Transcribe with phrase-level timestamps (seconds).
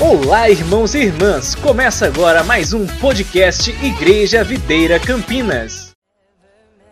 [0.00, 1.56] Olá, irmãos e irmãs!
[1.56, 5.92] Começa agora mais um podcast Igreja Videira Campinas.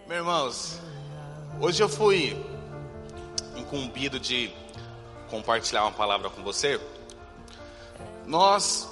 [0.08, 0.80] Meus irmãos,
[1.60, 2.36] hoje eu fui
[3.56, 4.50] incumbido de
[5.30, 6.80] compartilhar uma palavra com você.
[8.26, 8.88] Nós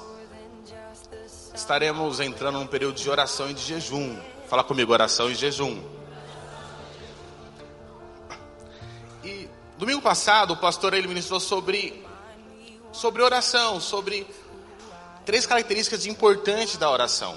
[1.52, 4.16] estaremos entrando num período de oração e de jejum.
[4.48, 5.82] Fala comigo, oração e jejum.
[9.24, 12.04] E domingo passado o pastor ele ministrou sobre
[12.95, 14.27] sobre oração, sobre
[15.27, 17.36] três características importantes da oração.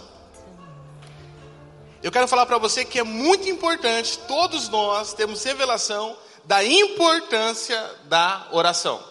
[2.02, 6.16] Eu quero falar para você que é muito importante, todos nós temos revelação
[6.46, 9.04] da importância da oração.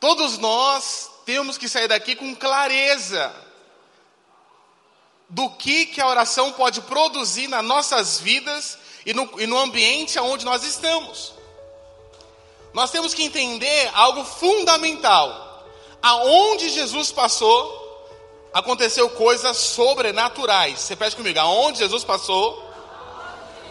[0.00, 3.32] Todos nós temos que sair daqui com clareza
[5.28, 8.76] do que, que a oração pode produzir nas nossas vidas
[9.06, 11.41] e no, e no ambiente onde nós estamos
[12.74, 15.64] nós temos que entender algo fundamental.
[16.02, 17.80] Aonde Jesus passou,
[18.52, 20.80] aconteceu coisas sobrenaturais.
[20.80, 22.70] Você pede comigo, aonde Jesus passou,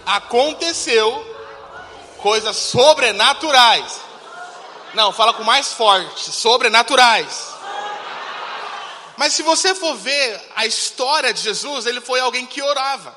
[0.05, 1.27] aconteceu
[2.19, 3.99] coisas sobrenaturais.
[4.93, 7.51] Não, fala com mais forte, sobrenaturais.
[9.17, 13.15] Mas se você for ver a história de Jesus, ele foi alguém que orava.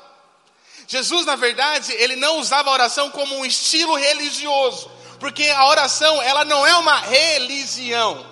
[0.87, 4.91] Jesus, na verdade, ele não usava a oração como um estilo religioso.
[5.19, 8.25] Porque a oração, ela não é uma religião.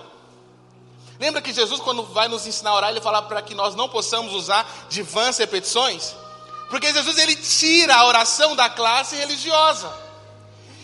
[1.20, 3.88] Lembra que Jesus, quando vai nos ensinar a orar, ele fala para que nós não
[3.88, 6.16] possamos usar de vãs repetições?
[6.70, 9.94] Porque Jesus, ele tira a oração da classe religiosa.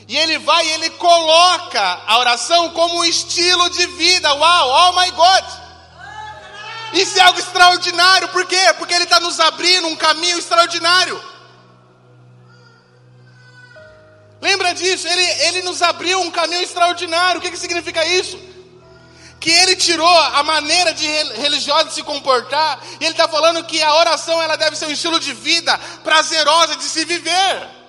[0.08, 4.33] E ele vai e ele coloca a oração como um estilo de vida.
[4.33, 5.45] Uau, oh my God!
[6.94, 8.73] Isso é algo extraordinário, por quê?
[8.77, 11.28] Porque ele está nos abrindo um caminho extraordinário.
[14.41, 15.07] Lembra disso?
[15.07, 17.39] Ele, ele nos abriu um caminho extraordinário.
[17.39, 18.39] O que, que significa isso?
[19.39, 23.81] Que ele tirou a maneira de religiosa de se comportar, e ele está falando que
[23.81, 27.80] a oração ela deve ser um estilo de vida prazerosa de se viver.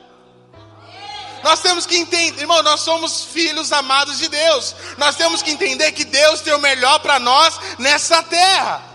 [1.42, 4.76] Nós temos que entender, irmão, nós somos filhos amados de Deus.
[4.98, 8.89] Nós temos que entender que Deus tem o melhor para nós nessa terra.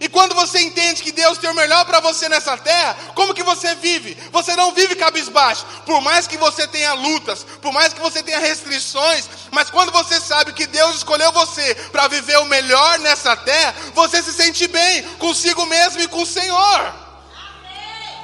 [0.00, 3.42] E quando você entende que Deus tem o melhor para você nessa terra, como que
[3.42, 4.16] você vive?
[4.32, 5.66] Você não vive cabisbaixo.
[5.84, 10.18] Por mais que você tenha lutas, por mais que você tenha restrições, mas quando você
[10.18, 15.02] sabe que Deus escolheu você para viver o melhor nessa terra, você se sente bem
[15.18, 16.94] consigo mesmo e com o Senhor.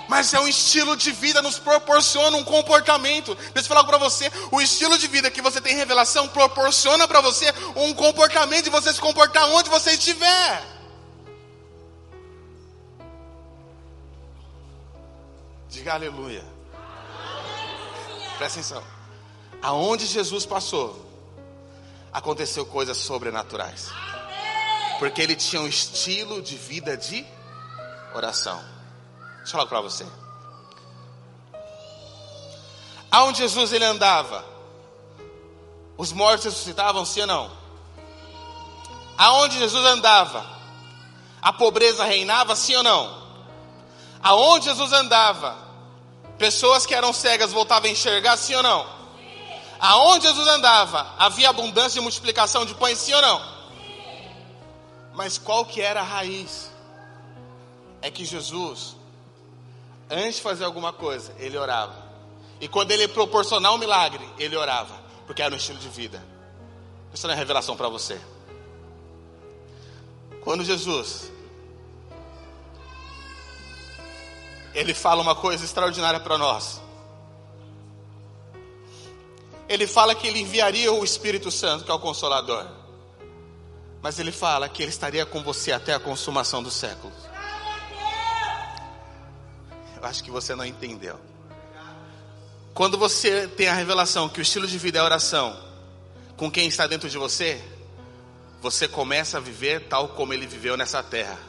[0.08, 3.34] Mas é um estilo de vida, nos proporciona um comportamento.
[3.52, 7.20] Deixa eu falar para você: o estilo de vida que você tem revelação proporciona para
[7.20, 10.75] você um comportamento de você se comportar onde você estiver.
[15.76, 16.42] Diga aleluia.
[18.38, 18.82] Presta atenção.
[19.60, 21.04] Aonde Jesus passou,
[22.10, 23.90] aconteceu coisas sobrenaturais.
[24.98, 27.26] Porque ele tinha um estilo de vida de
[28.14, 28.58] oração.
[29.36, 30.06] Deixa eu falar para você.
[33.10, 34.46] Aonde Jesus ele andava,
[35.98, 37.52] os mortos ressuscitavam, sim ou não?
[39.18, 40.42] Aonde Jesus andava,
[41.42, 43.26] a pobreza reinava, sim ou não?
[44.22, 45.65] Aonde Jesus andava,
[46.38, 48.86] Pessoas que eram cegas voltavam a enxergar, sim ou não?
[49.78, 53.56] Aonde Jesus andava, havia abundância e multiplicação de pães, sim ou não?
[55.14, 56.70] Mas qual que era a raiz?
[58.02, 58.96] É que Jesus,
[60.10, 62.04] antes de fazer alguma coisa, ele orava.
[62.60, 64.94] E quando ele proporcionar um milagre, ele orava,
[65.26, 66.22] porque era um estilo de vida.
[67.12, 68.20] Isso não é revelação para você.
[70.42, 71.32] Quando Jesus
[74.76, 76.82] ele fala uma coisa extraordinária para nós.
[79.66, 82.66] Ele fala que ele enviaria o Espírito Santo, que é o Consolador.
[84.02, 87.16] Mas ele fala que ele estaria com você até a consumação dos séculos.
[89.96, 91.18] Eu acho que você não entendeu.
[92.74, 95.58] Quando você tem a revelação que o estilo de vida é oração,
[96.36, 97.64] com quem está dentro de você,
[98.60, 101.45] você começa a viver tal como ele viveu nessa terra.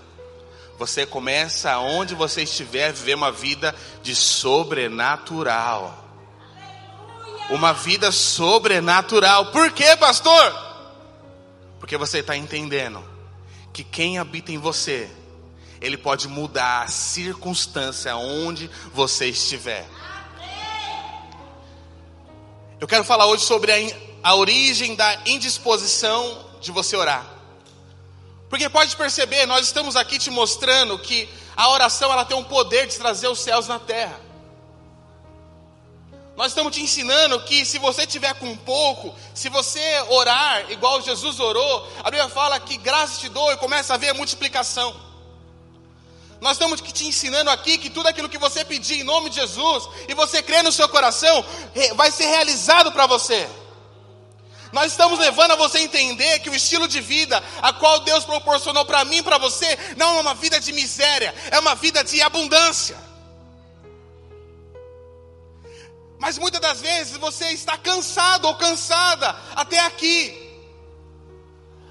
[0.77, 6.05] Você começa onde você estiver a viver uma vida de sobrenatural.
[7.49, 9.47] Uma vida sobrenatural.
[9.47, 10.55] Por quê, pastor?
[11.79, 13.03] Porque você está entendendo
[13.73, 15.09] que quem habita em você,
[15.81, 19.87] ele pode mudar a circunstância onde você estiver.
[22.79, 23.77] Eu quero falar hoje sobre a,
[24.21, 27.36] a origem da indisposição de você orar.
[28.49, 32.87] Porque pode perceber, nós estamos aqui te mostrando que a oração ela tem um poder
[32.87, 34.19] de trazer os céus na terra.
[36.37, 41.39] Nós estamos te ensinando que se você tiver com pouco, se você orar igual Jesus
[41.39, 44.95] orou, a Bíblia fala que graça te dou e começa a haver multiplicação.
[46.39, 49.89] Nós estamos te ensinando aqui que tudo aquilo que você pedir em nome de Jesus
[50.07, 51.43] e você crer no seu coração,
[51.95, 53.49] vai ser realizado para você.
[54.71, 58.85] Nós estamos levando a você entender que o estilo de vida a qual Deus proporcionou
[58.85, 62.97] para mim para você não é uma vida de miséria, é uma vida de abundância.
[66.19, 70.46] Mas muitas das vezes você está cansado ou cansada até aqui.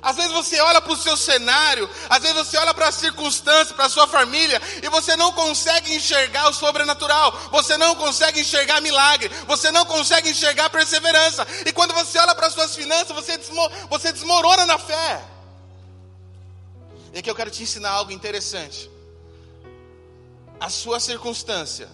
[0.06, 3.72] Às vezes você olha para o seu cenário, às vezes você olha para as circunstâncias,
[3.72, 8.80] para a sua família, e você não consegue enxergar o sobrenatural, você não consegue enxergar
[8.80, 11.44] milagre, você não consegue enxergar perseverança.
[11.66, 13.36] E quando você olha para as suas finanças, você,
[13.90, 15.24] você desmorona na fé.
[17.12, 18.88] E aqui eu quero te ensinar algo interessante.
[20.60, 21.88] A sua circunstância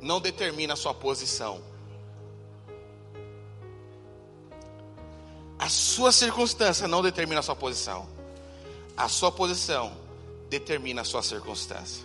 [0.00, 1.69] não determina a sua posição.
[5.70, 8.06] Sua circunstância não determina a sua posição.
[8.96, 9.92] A sua posição
[10.50, 12.04] determina a sua circunstância.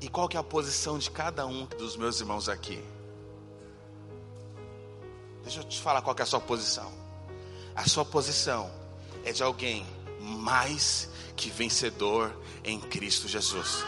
[0.00, 2.82] E qual que é a posição de cada um dos meus irmãos aqui?
[5.42, 6.92] Deixa eu te falar qual que é a sua posição.
[7.74, 8.70] A sua posição
[9.24, 9.86] é de alguém
[10.20, 12.34] mais que vencedor
[12.64, 13.84] em Cristo Jesus.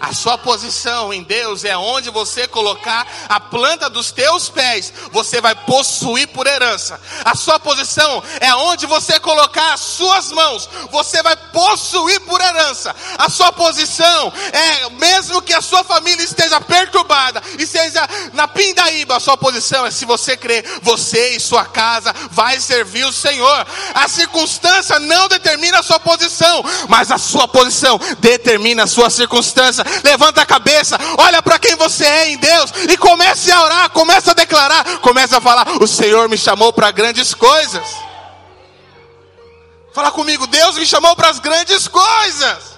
[0.00, 5.40] A sua posição em Deus é onde você colocar a planta dos teus pés, você
[5.40, 7.00] vai possuir por herança.
[7.24, 12.94] A sua posição é onde você colocar as suas mãos, você vai possuir por herança.
[13.18, 19.16] A sua posição é, mesmo que a sua família esteja perturbada e seja na pindaíba,
[19.16, 23.66] a sua posição é se você crer, você e sua casa vai servir o Senhor.
[23.94, 29.84] A circunstância não determina a sua posição, mas a sua posição determina a sua circunstância
[30.04, 34.30] levanta a cabeça, olha para quem você é em Deus e comece a orar, comece
[34.30, 37.86] a declarar, comece a falar: O Senhor me chamou para grandes coisas.
[39.92, 42.72] Fala comigo, Deus me chamou para as grandes coisas.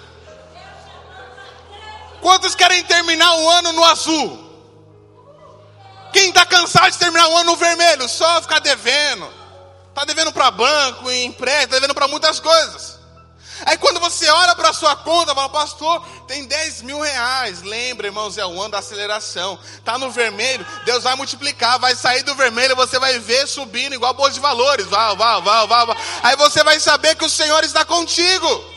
[2.21, 4.45] Quantos querem terminar o ano no azul?
[6.11, 8.07] Quem está cansado de terminar o ano no vermelho?
[8.09, 9.29] Só ficar devendo.
[9.89, 12.94] Está devendo para banco, empréstimo, está devendo para muitas coisas.
[13.65, 17.61] Aí quando você olha para a sua conta, fala, pastor, tem 10 mil reais.
[17.61, 19.57] Lembra, irmãos, é o ano da aceleração.
[19.77, 24.13] Está no vermelho, Deus vai multiplicar, vai sair do vermelho, você vai ver subindo igual
[24.13, 24.85] bolsa de valores.
[24.87, 25.97] Vá, vá, vá, vá, vá.
[26.23, 28.75] Aí você vai saber que o Senhor está contigo.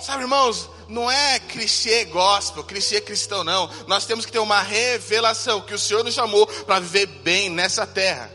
[0.00, 3.70] Sabe, irmãos, não é clichê gospel, clichê cristão, não.
[3.86, 7.86] Nós temos que ter uma revelação que o Senhor nos chamou para viver bem nessa
[7.86, 8.28] terra.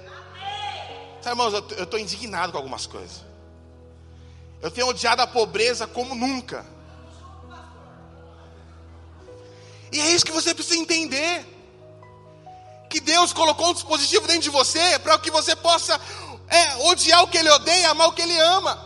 [1.22, 3.27] Sabe, irmãos, eu estou indignado com algumas coisas.
[4.62, 6.66] Eu tenho odiado a pobreza como nunca.
[9.92, 11.46] E é isso que você precisa entender.
[12.90, 16.00] Que Deus colocou um dispositivo dentro de você para que você possa
[16.48, 18.86] é, odiar o que Ele odeia, amar o que Ele ama.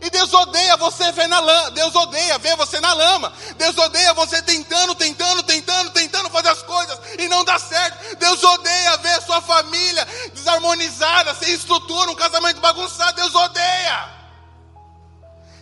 [0.00, 1.70] E Deus odeia você ver na lama.
[1.72, 3.32] Deus odeia ver você na lama.
[3.56, 8.16] Deus odeia você tentando, tentando, tentando, tentando fazer as coisas e não dá certo.
[8.16, 13.16] Deus odeia ver sua família desarmonizada, sem estrutura, um casamento bagunçado.
[13.16, 14.19] Deus odeia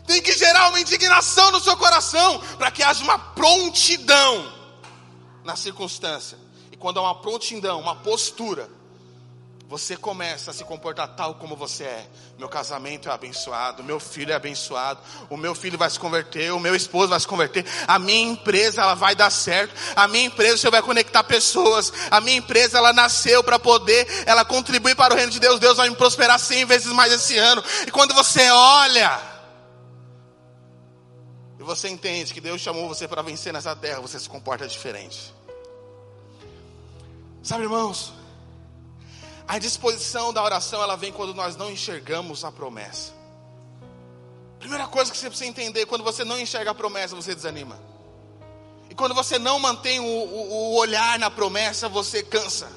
[0.08, 4.50] tem que gerar uma indignação no seu coração, para que haja uma prontidão
[5.44, 6.38] na circunstância.
[6.72, 8.70] E quando há uma prontidão, uma postura,
[9.68, 12.06] você começa a se comportar tal como você é.
[12.38, 14.98] Meu casamento é abençoado, meu filho é abençoado,
[15.28, 18.80] o meu filho vai se converter, o meu esposo vai se converter, a minha empresa
[18.80, 22.94] ela vai dar certo, a minha empresa você vai conectar pessoas, a minha empresa ela
[22.94, 26.64] nasceu para poder, ela contribuir para o reino de Deus, Deus vai me prosperar cem
[26.64, 27.62] vezes mais esse ano.
[27.86, 29.37] E quando você olha
[31.68, 35.34] você entende que Deus chamou você para vencer nessa terra, você se comporta diferente.
[37.42, 38.14] Sabe, irmãos,
[39.46, 43.12] a disposição da oração ela vem quando nós não enxergamos a promessa.
[44.58, 47.78] Primeira coisa que você precisa entender: quando você não enxerga a promessa, você desanima.
[48.88, 52.72] E quando você não mantém o, o, o olhar na promessa, você cansa.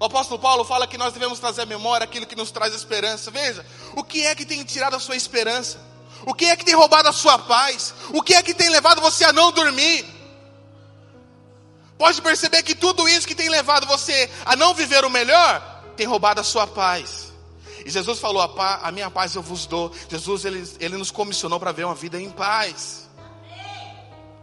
[0.00, 3.30] O apóstolo Paulo fala que nós devemos trazer à memória aquilo que nos traz esperança.
[3.30, 5.87] Veja, o que é que tem tirado a sua esperança?
[6.26, 7.94] O que é que tem roubado a sua paz?
[8.10, 10.04] O que é que tem levado você a não dormir?
[11.96, 16.06] Pode perceber que tudo isso que tem levado você a não viver o melhor, tem
[16.06, 17.32] roubado a sua paz.
[17.84, 19.92] E Jesus falou: a, paz, a minha paz eu vos dou.
[20.08, 23.08] Jesus ele, ele nos comissionou para ver uma vida em paz.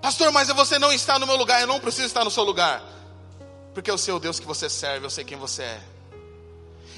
[0.02, 2.84] Pastor, mas você não está no meu lugar, eu não preciso estar no seu lugar.
[3.74, 5.82] Porque eu sei o Deus que você serve, eu sei quem você é.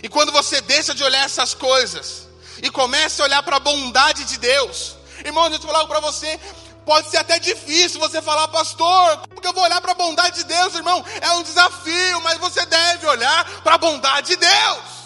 [0.03, 2.26] E quando você deixa de olhar essas coisas,
[2.61, 4.95] e comece a olhar para a bondade de Deus.
[5.23, 6.39] Irmão, deixa eu falar algo para você.
[6.85, 10.37] Pode ser até difícil você falar, pastor, como que eu vou olhar para a bondade
[10.37, 11.03] de Deus, irmão?
[11.19, 14.97] É um desafio, mas você deve olhar para a bondade de Deus.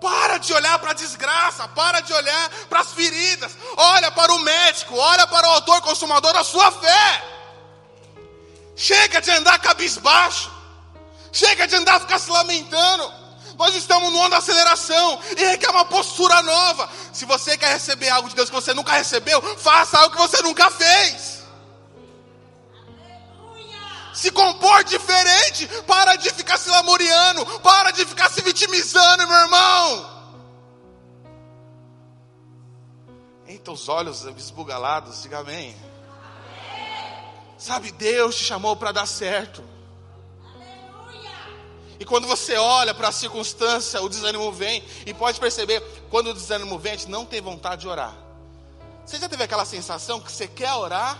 [0.00, 3.56] Para de olhar para a desgraça, para de olhar para as feridas.
[3.76, 7.24] Olha para o médico, olha para o autor consumador da sua fé.
[8.76, 10.52] Chega de andar cabisbaixo.
[11.32, 13.25] Chega de andar ficar se lamentando.
[13.58, 16.88] Nós estamos no ano da aceleração e requer uma postura nova.
[17.12, 20.42] Se você quer receber algo de Deus que você nunca recebeu, faça algo que você
[20.42, 21.36] nunca fez.
[24.12, 30.16] Se compor diferente, para de ficar se lamuriando, para de ficar se vitimizando, meu irmão.
[33.46, 35.76] Eita, os olhos esbugalados, diga amém.
[37.58, 39.75] Sabe, Deus te chamou para dar certo.
[41.98, 44.84] E quando você olha para a circunstância, o desânimo vem.
[45.06, 48.14] E pode perceber, quando o desânimo vem, a gente não tem vontade de orar.
[49.04, 51.16] Você já teve aquela sensação que você quer orar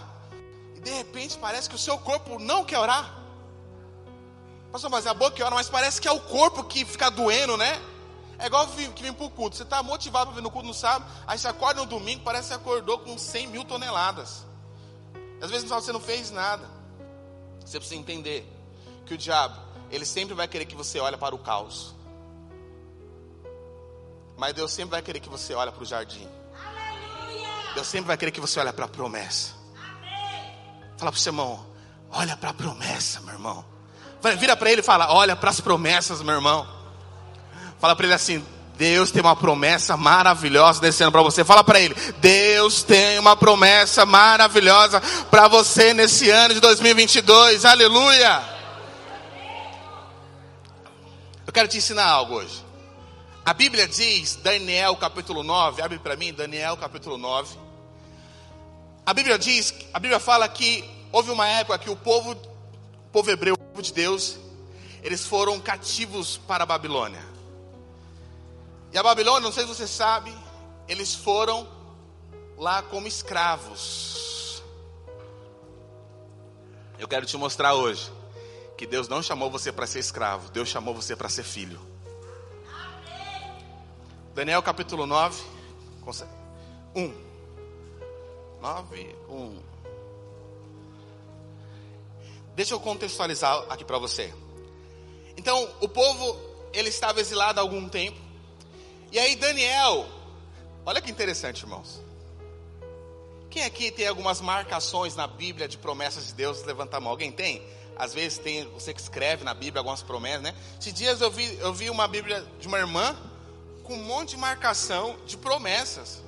[0.75, 3.16] e de repente parece que o seu corpo não quer orar?
[4.73, 7.09] Pastor, mas é a boca que ora, mas parece que é o corpo que fica
[7.11, 7.80] doendo, né?
[8.38, 9.56] É igual que vem para o culto.
[9.56, 12.49] Você está motivado para vir no culto no sábado, aí você acorda no domingo, parece
[12.49, 14.45] que acordou com 100 mil toneladas.
[15.40, 16.68] Às vezes no sábado você não fez nada.
[17.64, 18.47] Você precisa entender
[19.06, 21.95] que o diabo ele sempre vai querer que você olhe para o caos.
[24.37, 26.28] Mas Deus sempre vai querer que você olhe para o jardim.
[27.75, 29.55] Deus sempre vai querer que você olhe para a promessa.
[30.99, 31.66] Fala para o seu irmão,
[32.11, 33.64] olha para a promessa, meu irmão.
[34.38, 36.66] Vira para ele e fala, olha para as promessas, meu irmão.
[37.78, 38.45] Fala para ele assim,
[38.76, 41.45] Deus tem uma promessa maravilhosa descendo para você.
[41.45, 45.00] Fala para ele: Deus tem uma promessa maravilhosa
[45.31, 47.64] para você nesse ano de 2022.
[47.64, 48.55] Aleluia!
[51.56, 52.62] Quero te ensinar algo hoje.
[53.42, 57.56] A Bíblia diz, Daniel capítulo 9, abre para mim, Daniel capítulo 9.
[59.06, 63.30] A Bíblia diz, a Bíblia fala que houve uma época que o povo, o povo
[63.30, 64.36] hebreu, o povo de Deus,
[65.02, 67.25] eles foram cativos para a Babilônia.
[68.92, 70.30] E a Babilônia, não sei se você sabe,
[70.86, 71.66] eles foram
[72.58, 74.62] lá como escravos.
[76.98, 78.12] Eu quero te mostrar hoje
[78.76, 81.80] que Deus não chamou você para ser escravo, Deus chamou você para ser filho.
[84.35, 85.42] Daniel capítulo 9,
[86.95, 87.14] 1.
[88.61, 89.62] 9, 1.
[92.54, 94.33] Deixa eu contextualizar aqui para você.
[95.37, 96.38] Então, o povo,
[96.73, 98.18] ele estava exilado há algum tempo.
[99.11, 100.06] E aí Daniel,
[100.85, 102.02] olha que interessante, irmãos.
[103.50, 106.62] Quem aqui tem algumas marcações na Bíblia de promessas de Deus?
[106.64, 107.11] Levanta a mão.
[107.12, 107.62] Alguém tem?
[107.96, 110.54] Às vezes tem você que escreve na Bíblia algumas promessas, né?
[110.78, 113.16] Esses dias eu vi, eu vi uma Bíblia de uma irmã
[113.82, 116.22] com um monte de marcação de promessas.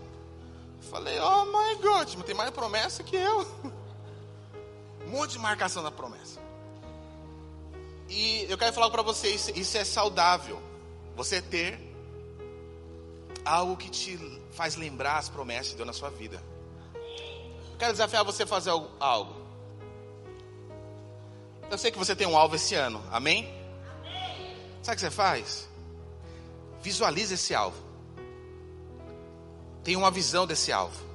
[0.90, 3.46] Falei, oh my God, tem mais promessa que eu.
[5.06, 6.38] Um monte de marcação da promessa.
[8.10, 10.60] E eu quero falar para vocês, isso é saudável.
[11.16, 11.80] Você ter
[13.42, 14.18] algo que te
[14.52, 16.42] faz lembrar as promessas de Deus na sua vida.
[17.72, 18.70] Eu quero desafiar você a fazer
[19.00, 19.38] algo.
[21.70, 23.44] Eu sei que você tem um alvo esse ano, amém?
[24.00, 24.56] amém.
[24.82, 25.68] Sabe o que você faz?
[26.82, 27.76] Visualize esse alvo.
[29.84, 31.08] Tenha uma visão desse alvo.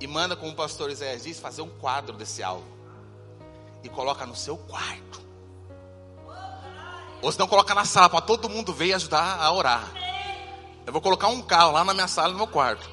[0.00, 2.66] E manda, como o pastor Isaías diz, fazer um quadro desse alvo.
[3.82, 5.20] E coloca no seu quarto.
[7.20, 9.92] Ou se não, coloca na sala para todo mundo ver e ajudar a orar.
[10.84, 12.88] Eu vou colocar um carro lá na minha sala, no meu quarto.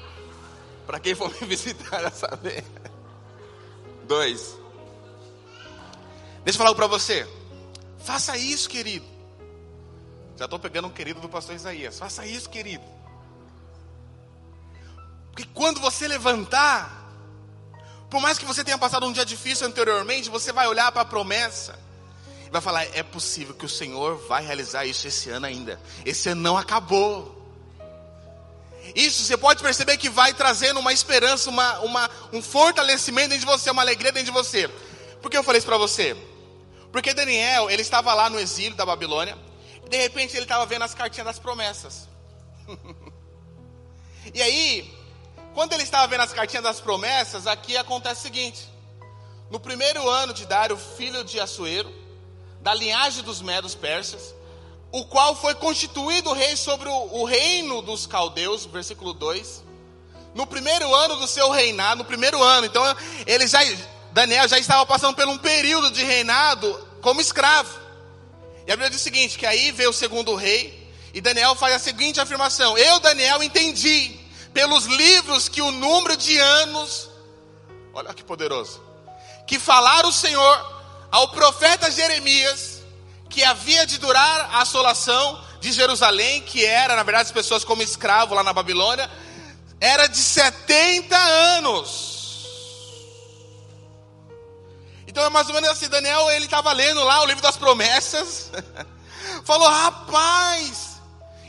[0.86, 2.64] Para quem for me visitar já saber.
[4.06, 4.56] Dois.
[6.44, 7.28] Deixa eu falar para você.
[7.98, 9.06] Faça isso, querido.
[10.36, 11.98] Já estou pegando um querido do pastor Isaías.
[11.98, 12.84] Faça isso, querido.
[15.30, 17.10] Porque quando você levantar,
[18.08, 21.04] por mais que você tenha passado um dia difícil anteriormente, você vai olhar para a
[21.04, 21.78] promessa
[22.46, 25.78] e vai falar: é possível que o Senhor vai realizar isso esse ano ainda.
[26.06, 27.38] Esse ano não acabou.
[28.94, 33.52] Isso você pode perceber que vai trazendo uma esperança, uma, uma, um fortalecimento dentro de
[33.52, 34.68] você, uma alegria dentro de você.
[35.20, 36.16] Por que eu falei isso para você?
[36.92, 39.38] Porque Daniel, ele estava lá no exílio da Babilônia,
[39.88, 42.08] de repente ele estava vendo as cartinhas das promessas.
[44.34, 44.94] e aí,
[45.54, 48.68] quando ele estava vendo as cartinhas das promessas, aqui acontece o seguinte:
[49.50, 51.92] no primeiro ano de Dário, filho de Assuero,
[52.60, 54.34] da linhagem dos medos persas,
[54.92, 59.64] o qual foi constituído rei sobre o, o reino dos caldeus, versículo 2.
[60.34, 62.84] No primeiro ano do seu reinado, no primeiro ano, então
[63.26, 63.60] ele já
[64.12, 67.78] Daniel já estava passando por um período de reinado como escravo.
[68.66, 71.74] E a Bíblia diz o seguinte: que aí veio o segundo rei, e Daniel faz
[71.74, 74.18] a seguinte afirmação: Eu, Daniel, entendi
[74.52, 77.08] pelos livros que o número de anos,
[77.92, 78.82] olha que poderoso,
[79.46, 82.82] que falaram o Senhor ao profeta Jeremias,
[83.28, 87.82] que havia de durar a assolação de Jerusalém, que era, na verdade, as pessoas como
[87.82, 89.10] escravo lá na Babilônia,
[89.80, 92.09] era de 70 anos.
[95.10, 98.52] Então é mais ou menos assim, Daniel, ele estava lendo lá o livro das promessas,
[99.44, 101.00] falou, rapaz,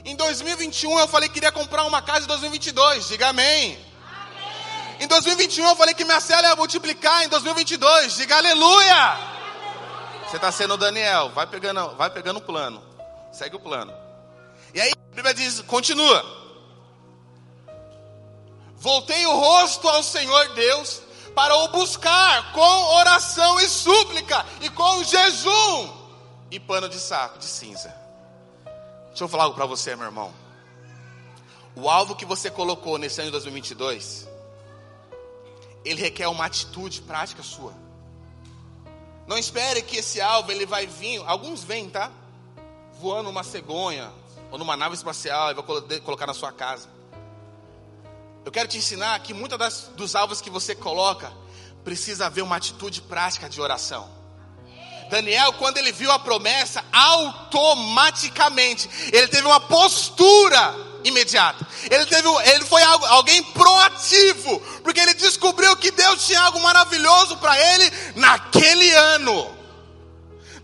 [0.04, 3.74] em 2021 eu falei que queria comprar uma casa em 2022, diga amém.
[3.76, 4.98] amém.
[5.02, 9.20] Em 2021 eu falei que minha cela ia multiplicar em 2022, diga aleluia.
[10.28, 12.84] Você está sendo Daniel, vai pegando, vai pegando o plano,
[13.32, 13.94] segue o plano.
[14.74, 16.26] E aí a Bíblia diz, continua.
[18.76, 21.04] Voltei o rosto ao Senhor Deus
[21.36, 25.90] para o buscar com oração e súplica e com jejum
[26.50, 27.94] e pano de saco de cinza.
[29.08, 30.34] Deixa eu falar algo para você, meu irmão.
[31.76, 34.28] O alvo que você colocou nesse ano de 2022,
[35.86, 37.74] ele requer uma atitude prática sua.
[39.26, 42.12] Não espere que esse alvo ele vai vir, alguns vêm, tá?
[43.00, 44.12] Voando numa cegonha
[44.52, 45.64] ou numa nave espacial e vai
[46.02, 46.90] colocar na sua casa.
[48.44, 51.32] Eu quero te ensinar que muitos dos alvos que você coloca
[51.84, 54.10] precisa haver uma atitude prática de oração.
[55.10, 61.68] Daniel, quando ele viu a promessa, automaticamente ele teve uma postura imediata.
[61.90, 67.60] Ele teve, ele foi alguém proativo, porque ele descobriu que Deus tinha algo maravilhoso para
[67.74, 69.61] ele naquele ano.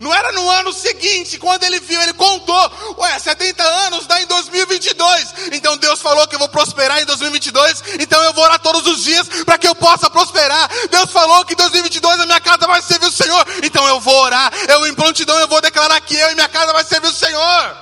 [0.00, 2.94] Não era no ano seguinte, quando ele viu, ele contou.
[2.98, 5.34] Ué, 70 anos dá em 2022.
[5.52, 7.82] Então Deus falou que eu vou prosperar em 2022.
[7.98, 10.70] Então eu vou orar todos os dias para que eu possa prosperar.
[10.88, 13.44] Deus falou que em 2022 a minha casa vai servir o Senhor.
[13.64, 14.52] Então eu vou orar.
[14.68, 17.76] Eu em prontidão eu vou declarar que eu e minha casa vai servir o Senhor.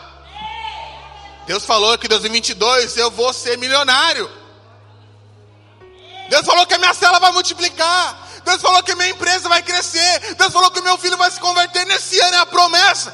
[1.47, 4.29] Deus falou que em 2022 eu vou ser milionário.
[6.31, 8.26] Deus falou que a minha cela vai multiplicar.
[8.47, 10.35] Deus falou que minha empresa vai crescer.
[10.37, 13.13] Deus falou que meu filho vai se converter nesse ano, é a promessa.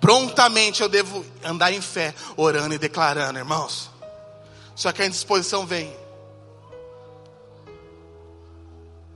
[0.00, 3.88] Prontamente eu devo andar em fé, orando e declarando, irmãos.
[4.74, 5.96] Só que a indisposição vem.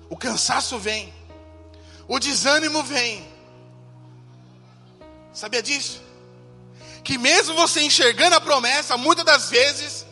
[0.08, 1.12] O cansaço vem.
[2.06, 3.28] O desânimo vem.
[5.32, 6.00] Sabia disso?
[7.02, 10.06] Que mesmo você enxergando a promessa, muitas das vezes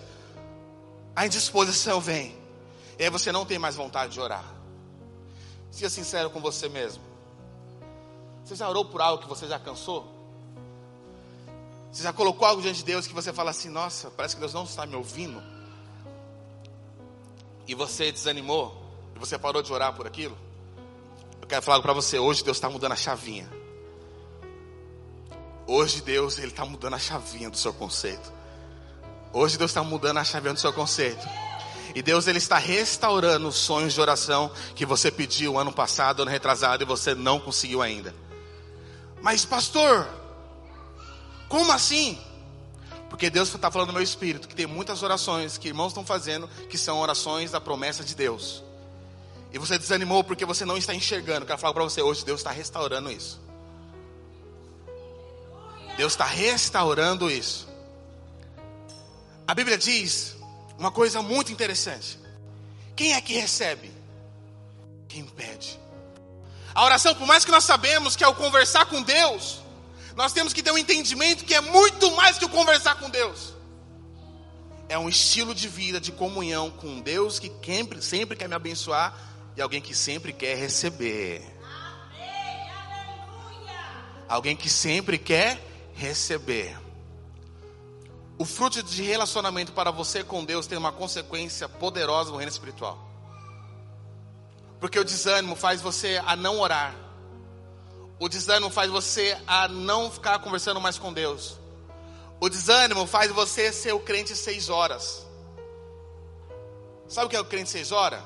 [1.15, 2.37] a indisposição vem.
[2.99, 4.58] E aí você não tem mais vontade de orar.
[5.79, 7.01] Seja sincero com você mesmo.
[8.45, 10.13] Você já orou por algo que você já cansou?
[11.93, 14.53] Você já colocou algo diante de Deus que você fala assim: Nossa, parece que Deus
[14.53, 15.41] não está me ouvindo?
[17.69, 18.77] E você desanimou?
[19.15, 20.37] E você parou de orar por aquilo?
[21.41, 23.49] Eu quero falar para você: hoje Deus está mudando a chavinha.
[25.65, 28.33] Hoje Deus ele está mudando a chavinha do seu conceito.
[29.33, 31.25] Hoje Deus está mudando a chavinha do seu conceito.
[31.99, 36.31] E Deus ele está restaurando os sonhos de oração que você pediu ano passado, ano
[36.31, 38.15] retrasado e você não conseguiu ainda.
[39.21, 40.09] Mas pastor,
[41.49, 42.17] como assim?
[43.11, 46.47] Porque Deus está falando no meu espírito que tem muitas orações que irmãos estão fazendo
[46.71, 48.63] que são orações da promessa de Deus.
[49.53, 51.47] E você desanimou porque você não está enxergando.
[51.47, 53.41] Quero falar para você hoje, Deus está restaurando isso.
[55.97, 57.67] Deus está restaurando isso.
[59.49, 60.38] A Bíblia diz
[60.79, 62.19] uma coisa muito interessante.
[62.95, 63.91] Quem é que recebe?
[65.09, 65.79] Quem pede.
[66.75, 69.61] A oração, por mais que nós sabemos que é o conversar com Deus,
[70.15, 73.55] nós temos que ter um entendimento que é muito mais que o conversar com Deus.
[74.89, 79.15] É um estilo de vida, de comunhão com Deus que sempre, sempre quer me abençoar
[79.57, 81.43] e alguém que sempre quer receber.
[84.29, 85.61] Alguém que sempre quer
[85.95, 86.77] receber.
[88.39, 92.97] O fruto de relacionamento para você com Deus tem uma consequência poderosa no reino espiritual.
[94.79, 96.95] Porque o desânimo faz você a não orar.
[98.21, 101.59] O desânimo faz você a não ficar conversando mais com Deus.
[102.41, 105.27] O desânimo faz você ser o crente seis horas.
[107.09, 108.23] Sabe o que é o crente seis horas?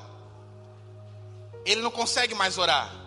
[1.65, 3.02] Ele não consegue mais orar.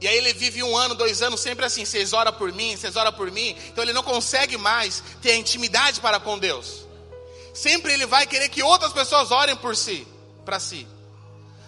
[0.00, 2.96] E aí ele vive um ano, dois anos, sempre assim, vocês oram por mim, vocês
[2.96, 3.56] oram por mim.
[3.68, 6.86] Então ele não consegue mais ter a intimidade para com Deus.
[7.54, 10.06] Sempre ele vai querer que outras pessoas orem por si,
[10.44, 10.86] para si.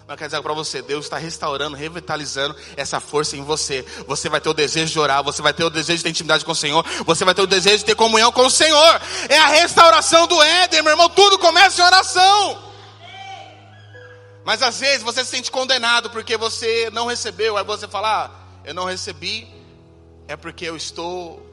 [0.09, 3.83] Mas eu quero dizer para você, Deus está restaurando, revitalizando essa força em você.
[4.07, 6.45] Você vai ter o desejo de orar, você vai ter o desejo de ter intimidade
[6.45, 9.01] com o Senhor, você vai ter o desejo de ter comunhão com o Senhor.
[9.27, 11.09] É a restauração do Éden, meu irmão.
[11.09, 12.68] Tudo começa em oração.
[14.49, 17.55] Mas às vezes você se sente condenado porque você não recebeu.
[17.55, 18.31] Aí você fala: ah,
[18.65, 19.47] eu não recebi,
[20.27, 21.47] é porque eu estou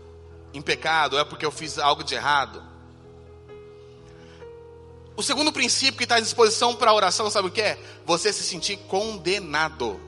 [0.54, 2.64] em pecado, é porque eu fiz algo de errado.
[5.14, 7.78] O segundo princípio que está à disposição para a oração, sabe o que é?
[8.06, 10.00] Você se sentir condenado.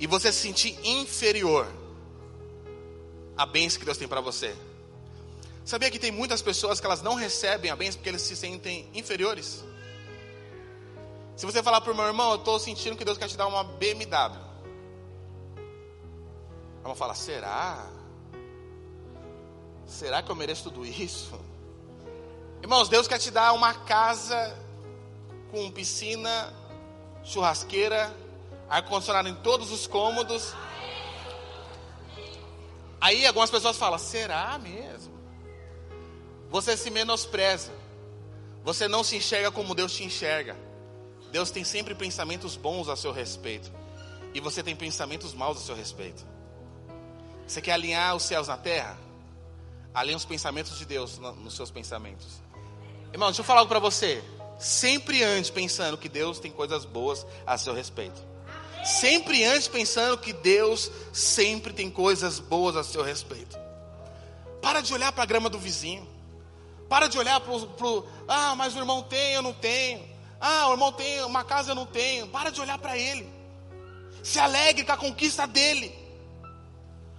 [0.00, 1.70] E você se sentir inferior
[3.36, 4.56] à bênção que Deus tem para você.
[5.66, 8.88] Sabia que tem muitas pessoas que elas não recebem a bênção porque eles se sentem
[8.94, 9.62] inferiores?
[11.36, 13.46] Se você falar para o meu irmão, eu estou sentindo que Deus quer te dar
[13.46, 14.38] uma BMW.
[16.82, 17.90] Vamos falar, será?
[19.86, 21.38] Será que eu mereço tudo isso?
[22.62, 24.56] Irmãos, Deus quer te dar uma casa
[25.50, 26.52] com piscina,
[27.24, 28.14] churrasqueira,
[28.68, 30.54] ar-condicionado em todos os cômodos.
[33.00, 35.12] Aí algumas pessoas falam: será mesmo?
[36.48, 37.72] Você se menospreza.
[38.62, 40.56] Você não se enxerga como Deus te enxerga.
[41.34, 43.68] Deus tem sempre pensamentos bons a seu respeito.
[44.32, 46.24] E você tem pensamentos maus a seu respeito.
[47.44, 48.96] Você quer alinhar os céus na terra?
[49.92, 52.40] Alinhe os pensamentos de Deus nos seus pensamentos.
[53.12, 54.22] Irmão, deixa eu falar algo para você.
[54.60, 58.22] Sempre ande pensando que Deus tem coisas boas a seu respeito.
[58.84, 63.58] Sempre ande pensando que Deus sempre tem coisas boas a seu respeito.
[64.62, 66.08] Para de olhar para a grama do vizinho.
[66.88, 68.06] Para de olhar para o.
[68.28, 70.13] Ah, mas o irmão tem, eu não tenho.
[70.46, 72.26] Ah, o irmão tem uma casa, eu não tenho.
[72.26, 73.26] Para de olhar para ele.
[74.22, 75.90] Se alegre com a conquista dele.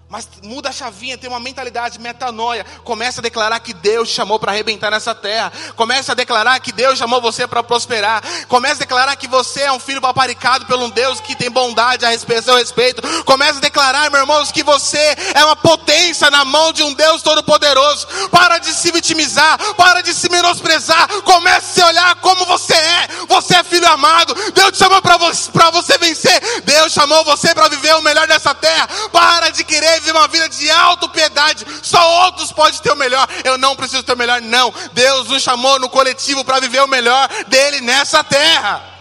[0.07, 2.63] Mas muda a chavinha, tem uma mentalidade, metanoia.
[2.83, 5.51] Começa a declarar que Deus chamou para arrebentar nessa terra.
[5.75, 8.23] Começa a declarar que Deus chamou você para prosperar.
[8.47, 12.05] Começa a declarar que você é um filho paparicado pelo um Deus que tem bondade
[12.05, 13.01] a seu respeito.
[13.23, 17.23] Começa a declarar, meus irmãos, que você é uma potência na mão de um Deus
[17.23, 18.07] todo-poderoso.
[18.29, 21.07] Para de se vitimizar, para de se menosprezar.
[21.23, 23.07] Comece a olhar como você é.
[23.27, 24.35] Você é filho amado.
[24.51, 26.61] Deus te chamou para você, você vencer.
[26.63, 28.87] Deus chamou você para viver o melhor dessa terra.
[29.11, 31.65] Para de querer viver uma vida de auto-piedade.
[31.81, 33.27] Só outros podem ter o melhor.
[33.43, 34.73] Eu não preciso ter o melhor, não.
[34.93, 38.95] Deus nos chamou no coletivo para viver o melhor dele nessa terra.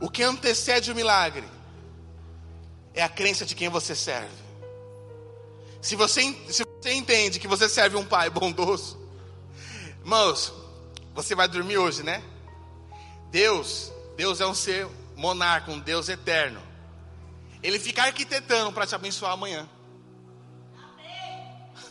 [0.00, 1.44] O que antecede o milagre
[2.94, 4.48] é a crença de quem você serve.
[5.80, 8.98] Se você, se você entende que você serve um pai bondoso,
[10.00, 10.52] irmãos,
[11.14, 12.22] você vai dormir hoje, né?
[13.30, 16.62] Deus, Deus é um ser monarca, um Deus eterno.
[17.62, 19.68] Ele fica arquitetando para te abençoar amanhã.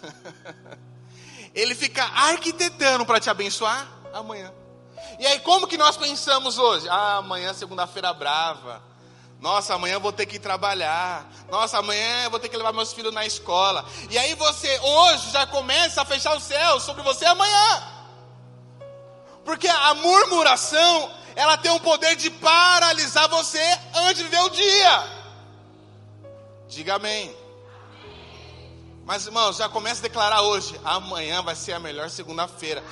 [1.54, 4.54] Ele fica arquitetando para te abençoar amanhã.
[5.20, 6.88] E aí, como que nós pensamos hoje?
[6.90, 8.82] Ah, amanhã, segunda-feira brava.
[9.40, 11.30] Nossa, amanhã vou ter que trabalhar.
[11.50, 13.86] Nossa, amanhã vou ter que levar meus filhos na escola.
[14.10, 17.84] E aí você hoje já começa a fechar o céu sobre você amanhã.
[19.46, 23.62] Porque a murmuração ela tem o poder de paralisar você
[23.94, 25.04] antes de viver o dia.
[26.68, 27.34] Diga amém.
[29.06, 32.84] Mas irmãos, já começa a declarar hoje: amanhã vai ser a melhor segunda-feira.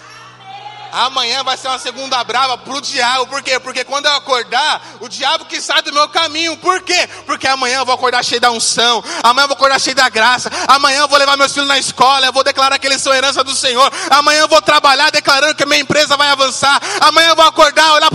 [0.92, 3.28] Amanhã vai ser uma segunda brava pro diabo.
[3.28, 3.60] Por quê?
[3.60, 6.56] Porque quando eu acordar, o diabo que sai do meu caminho.
[6.56, 7.10] Por quê?
[7.26, 9.04] Porque amanhã eu vou acordar cheio da unção.
[9.22, 10.50] Amanhã eu vou acordar cheio da graça.
[10.70, 12.26] Amanhã eu vou levar meus filhos na escola.
[12.26, 13.92] Eu vou declarar que eles são herança do Senhor.
[14.10, 16.82] Amanhã eu vou trabalhar declarando que minha empresa vai avançar.
[17.02, 18.10] Amanhã eu vou acordar, olhar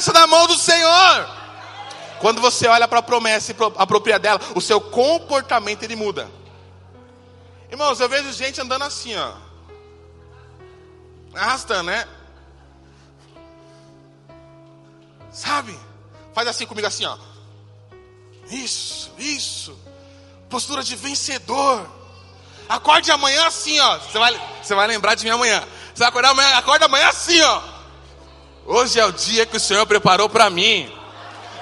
[0.00, 1.28] flecha da mão do Senhor.
[2.20, 6.28] Quando você olha para a promessa e apropria dela, o seu comportamento ele muda.
[7.70, 9.48] Irmãos, eu vejo gente andando assim, ó
[11.34, 12.06] arrastando, né?
[15.32, 15.78] Sabe?
[16.34, 17.16] Faz assim comigo assim, ó.
[18.50, 19.78] Isso, isso.
[20.48, 21.88] Postura de vencedor.
[22.68, 23.98] Acorde amanhã assim, ó.
[23.98, 25.60] Você vai, você vai lembrar de mim amanhã.
[25.94, 27.77] Você vai acordar amanhã, acorda amanhã assim, ó.
[28.70, 30.94] Hoje é o dia que o Senhor preparou para mim.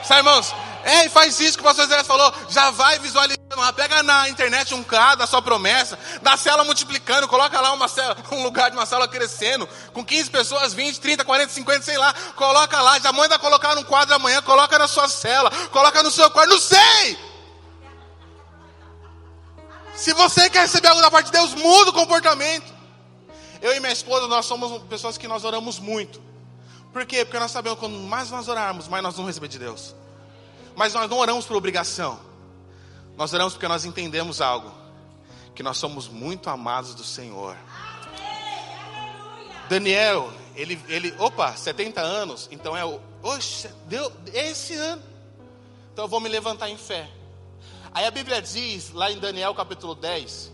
[0.03, 0.53] Sabe, irmãos?
[0.83, 2.35] É, e faz isso que o pastor Zé falou.
[2.49, 3.73] Já vai visualizando lá.
[3.73, 5.97] Pega na internet um caso da sua promessa.
[6.21, 7.29] Da cela multiplicando.
[7.29, 9.69] Coloca lá uma cela, um lugar de uma cela crescendo.
[9.93, 12.13] Com 15 pessoas, 20, 30, 40, 50, sei lá.
[12.35, 12.99] Coloca lá.
[12.99, 14.43] Já manda colocar num quadro amanhã.
[14.43, 15.49] Coloca na sua cela.
[15.71, 16.51] Coloca no seu quarto.
[16.51, 17.17] Não sei!
[19.95, 22.75] Se você quer receber algo da parte de Deus, muda o comportamento.
[23.63, 26.26] Eu e minha esposa, nós somos pessoas que nós oramos muito.
[26.97, 27.27] Por quê?
[27.27, 29.95] Porque nós sabemos que quanto mais nós orarmos, mais nós vamos receber de Deus.
[30.75, 32.19] Mas nós não oramos por obrigação.
[33.19, 34.73] Nós oramos porque nós entendemos algo.
[35.55, 37.55] Que nós somos muito amados do Senhor.
[39.69, 45.03] Daniel, ele, ele, opa, 70 anos, então é o, oxe, deu, é esse ano.
[45.93, 47.11] Então eu vou me levantar em fé.
[47.93, 50.51] Aí a Bíblia diz, lá em Daniel capítulo 10,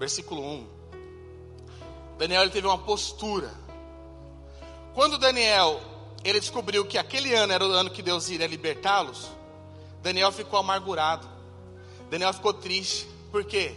[0.00, 0.66] versículo 1.
[2.18, 3.65] Daniel ele teve uma postura.
[4.96, 5.78] Quando Daniel
[6.24, 9.30] ele descobriu que aquele ano era o ano que Deus iria libertá-los,
[10.02, 11.28] Daniel ficou amargurado.
[12.08, 13.06] Daniel ficou triste.
[13.30, 13.74] Por quê?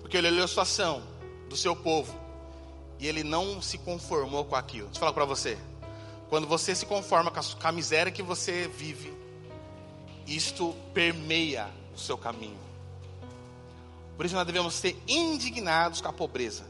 [0.00, 1.04] Porque ele olhou a situação
[1.48, 2.12] do seu povo
[2.98, 4.86] e ele não se conformou com aquilo.
[4.86, 5.56] Deixa eu falar para você.
[6.28, 9.14] Quando você se conforma com a, com a miséria que você vive,
[10.26, 12.58] isto permeia o seu caminho.
[14.16, 16.64] Por isso nós devemos ser indignados com a pobreza.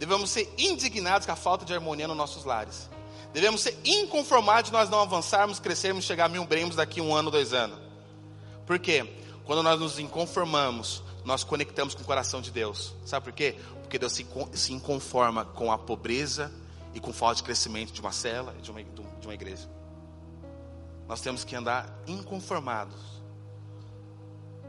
[0.00, 2.88] Devemos ser indignados com a falta de harmonia nos nossos lares.
[3.34, 7.30] Devemos ser inconformados de nós não avançarmos, crescermos, chegar a mil bremos daqui um ano,
[7.30, 7.78] dois anos.
[8.64, 9.06] Por quê?
[9.44, 12.94] Quando nós nos inconformamos, nós conectamos com o coração de Deus.
[13.04, 13.56] Sabe por quê?
[13.82, 16.50] Porque Deus se, se inconforma com a pobreza
[16.94, 19.68] e com falta de crescimento de uma cela e de uma, de uma igreja.
[21.06, 22.96] Nós temos que andar inconformados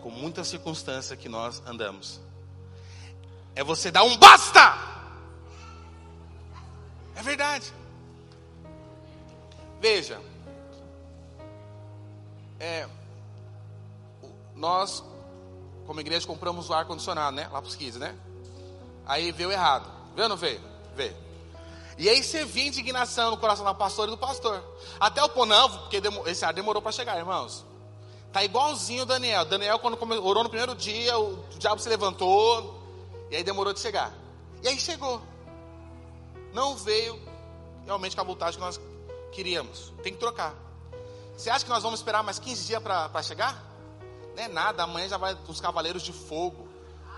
[0.02, 2.20] com muita circunstância que nós andamos.
[3.56, 5.00] É você dar um basta!
[7.16, 7.74] É verdade.
[9.80, 10.22] Veja,
[12.60, 12.88] é,
[14.56, 15.04] nós,
[15.88, 17.50] como igreja, compramos o ar-condicionado, né?
[17.52, 18.16] Lá para os kids, né?
[19.06, 19.90] Aí veio errado.
[20.14, 20.62] Veio ou não veio?
[20.96, 21.16] Veio.
[21.98, 24.64] E aí você via indignação no coração da pastora e do pastor.
[25.00, 27.66] Até o pô, não, porque esse ar demorou para chegar, irmãos.
[28.32, 29.44] Tá igualzinho o Daniel.
[29.44, 32.80] Daniel, quando orou no primeiro dia, o diabo se levantou.
[33.30, 34.14] E aí demorou de chegar.
[34.62, 35.22] E aí chegou.
[36.54, 37.20] Não veio
[37.86, 38.80] realmente com a voltagem que nós
[39.32, 39.92] queríamos.
[40.04, 40.54] Tem que trocar.
[41.36, 43.72] Você acha que nós vamos esperar mais 15 dias para chegar?
[44.36, 46.68] Não é nada, amanhã já vai os cavaleiros de fogo,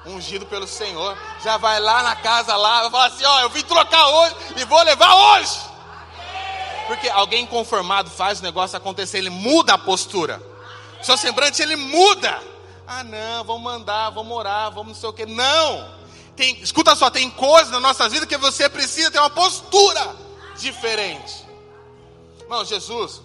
[0.05, 1.17] ungido pelo Senhor.
[1.43, 4.65] Já vai lá na casa lá, vai falar assim: ó, eu vim trocar hoje e
[4.65, 5.59] vou levar hoje.
[6.87, 10.41] Porque alguém conformado faz o negócio acontecer, ele muda a postura.
[11.01, 12.41] Seu semblante ele muda.
[12.87, 15.25] Ah, não, vamos mandar, vamos orar, vamos não sei o que.
[15.25, 16.02] Não!
[16.35, 20.15] Tem, escuta só, tem coisas na nossa vida que você precisa ter uma postura
[20.57, 21.45] diferente.
[22.41, 23.21] Irmão, Jesus,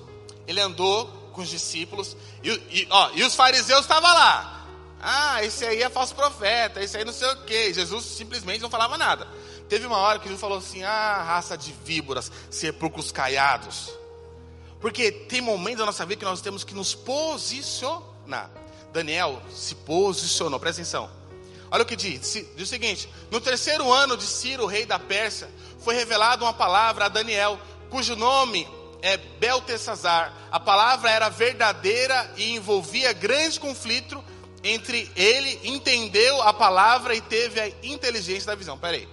[0.46, 4.66] ele andou com os discípulos e, e, ó, e os fariseus estavam lá.
[5.00, 7.72] Ah, esse aí é falso profeta, esse aí não sei o que.
[7.72, 9.28] Jesus simplesmente não falava nada.
[9.68, 13.92] Teve uma hora que Jesus falou assim: Ah, raça de víboras, sepulcros caiados.
[14.80, 18.50] Porque tem momentos da nossa vida que nós temos que nos posicionar.
[18.92, 21.17] Daniel se posicionou, presta atenção.
[21.70, 25.48] Olha o que diz: diz o seguinte: No terceiro ano de Ciro, rei da Pérsia,
[25.80, 27.58] foi revelada uma palavra a Daniel,
[27.90, 28.66] cujo nome
[29.02, 30.32] é Beltesazar.
[30.50, 34.22] A palavra era verdadeira e envolvia grande conflito
[34.62, 38.76] entre ele, entendeu a palavra e teve a inteligência da visão.
[38.78, 39.08] Peraí,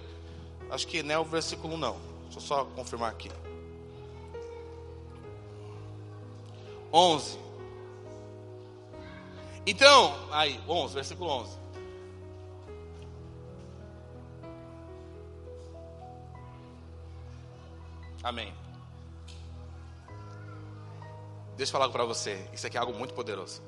[0.70, 1.96] acho que não é o versículo não.
[2.24, 3.30] Deixa eu só confirmar aqui.
[6.92, 7.38] 11.
[9.66, 11.65] Então, aí, 11, versículo 11.
[18.26, 18.52] Amém.
[21.56, 23.62] Deixa eu falar para você, isso aqui é algo muito poderoso.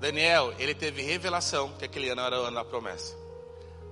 [0.00, 3.14] Daniel, ele teve revelação que aquele ano era o ano da promessa.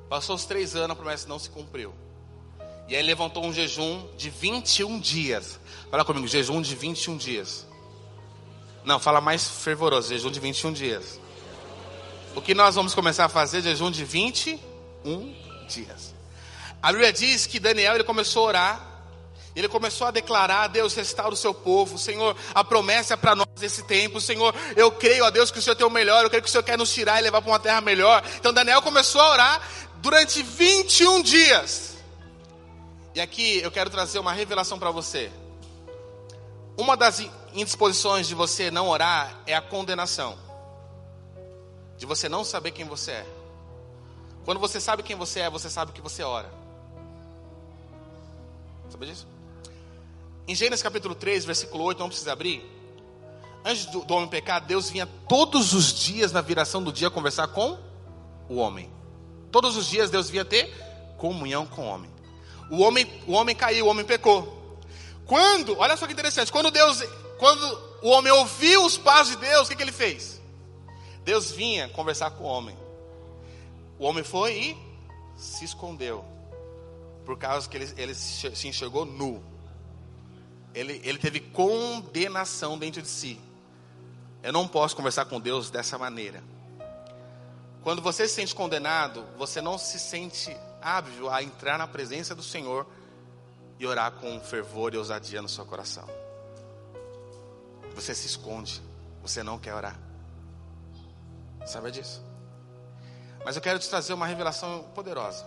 [0.09, 1.95] Passou os três anos, a promessa não se cumpriu.
[2.89, 5.61] E aí levantou um jejum de 21 dias.
[5.89, 7.65] Fala comigo, jejum de 21 dias.
[8.85, 11.21] Não, fala mais fervoroso, jejum de 21 dias.
[12.35, 13.63] O que nós vamos começar a fazer?
[13.63, 15.37] Jejum de 21
[15.69, 16.13] dias.
[16.83, 18.88] A Bíblia diz que Daniel ele começou a orar
[19.59, 21.99] ele começou a declarar: Deus, restaura o seu povo.
[21.99, 24.21] Senhor, a promessa é para nós esse tempo.
[24.21, 26.23] Senhor, eu creio a Deus que o Senhor tem o melhor.
[26.23, 28.23] Eu creio que o Senhor quer nos tirar e levar para uma terra melhor.
[28.37, 31.97] Então Daniel começou a orar durante 21 dias.
[33.17, 35.29] E aqui eu quero trazer uma revelação para você.
[36.77, 37.21] Uma das
[37.53, 40.39] indisposições de você não orar é a condenação.
[41.97, 43.27] De você não saber quem você é.
[44.45, 46.49] Quando você sabe quem você é, você sabe que você ora.
[48.89, 49.27] Sabe disso?
[50.49, 52.65] Em Gênesis capítulo 3, versículo 8, não precisa abrir.
[53.63, 57.49] Antes do, do, homem pecar, Deus vinha todos os dias na viração do dia conversar
[57.49, 57.79] com
[58.49, 58.91] o homem.
[59.53, 60.75] Todos os dias Deus vinha ter
[61.19, 62.11] comunhão com o homem.
[62.71, 64.79] O homem, o homem caiu, o homem pecou.
[65.27, 67.03] Quando, olha só que interessante, quando Deus,
[67.39, 70.41] quando o homem ouviu os passos de Deus, o que, que ele fez?
[71.25, 72.77] Deus vinha conversar com o homem.
[73.99, 74.79] O homem foi e
[75.37, 76.25] se escondeu,
[77.27, 79.58] por causa que ele, ele se enxergou nu
[80.75, 83.41] ele, ele teve condenação dentro de si.
[84.43, 86.43] Eu não posso conversar com Deus dessa maneira.
[87.83, 92.43] Quando você se sente condenado, você não se sente hábil a entrar na presença do
[92.43, 92.87] Senhor
[93.79, 96.09] e orar com fervor e ousadia no seu coração.
[97.95, 98.83] Você se esconde,
[99.23, 99.99] você não quer orar.
[101.67, 102.23] Sabe disso?
[103.45, 105.47] Mas eu quero te trazer uma revelação poderosa.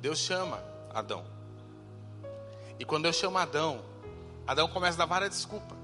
[0.00, 0.62] Deus chama
[0.94, 1.37] Adão.
[2.78, 3.82] E quando eu chamo Adão,
[4.46, 5.76] Adão começa a dar várias desculpas.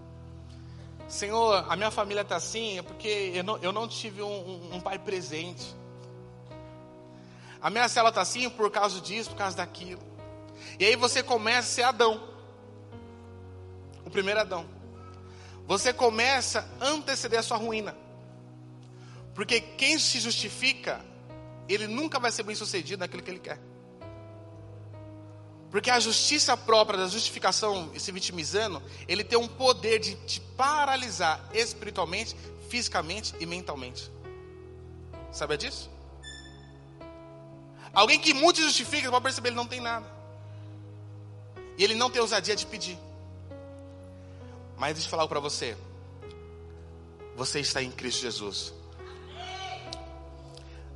[1.08, 4.76] Senhor, a minha família está assim, é porque eu não, eu não tive um, um,
[4.76, 5.74] um pai presente.
[7.60, 10.02] A minha célula está assim por causa disso, por causa daquilo.
[10.78, 12.22] E aí você começa a ser Adão.
[14.04, 14.66] O primeiro Adão.
[15.66, 17.96] Você começa a anteceder a sua ruína.
[19.34, 21.04] Porque quem se justifica,
[21.68, 23.58] ele nunca vai ser bem sucedido naquilo que ele quer.
[25.74, 30.40] Porque a justiça própria da justificação e se vitimizando, ele tem um poder de te
[30.40, 32.36] paralisar espiritualmente,
[32.70, 34.08] fisicamente e mentalmente.
[35.32, 35.90] Sabe disso?
[37.92, 40.06] Alguém que muito justifica, você pode perceber, ele não tem nada.
[41.76, 42.96] E ele não tem ousadia de pedir.
[44.78, 45.76] Mas deixa eu falar para você.
[47.34, 48.72] Você está em Cristo Jesus.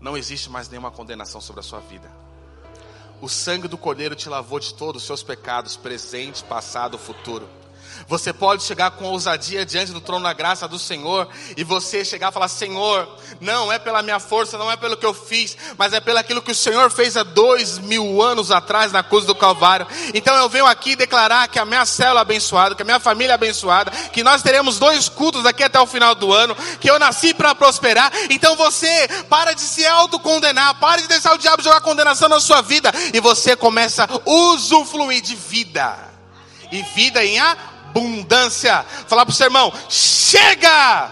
[0.00, 2.27] Não existe mais nenhuma condenação sobre a sua vida.
[3.20, 7.48] O sangue do Cordeiro te lavou de todos os seus pecados, presente, passado, futuro.
[8.06, 12.30] Você pode chegar com ousadia diante do trono da graça do Senhor e você chegar
[12.30, 13.08] e falar: Senhor,
[13.40, 16.42] não é pela minha força, não é pelo que eu fiz, mas é pelo aquilo
[16.42, 19.86] que o Senhor fez há dois mil anos atrás na cruz do Calvário.
[20.14, 23.32] Então eu venho aqui declarar que a minha célula é abençoada, que a minha família
[23.32, 26.98] é abençoada, que nós teremos dois cultos daqui até o final do ano, que eu
[26.98, 28.12] nasci para prosperar.
[28.30, 32.62] Então você para de se autocondenar, para de deixar o diabo jogar condenação na sua
[32.62, 36.08] vida e você começa a usufruir de vida.
[36.70, 37.56] E vida em a
[37.88, 38.84] abundância.
[39.06, 41.10] Falar para o seu irmão: chega!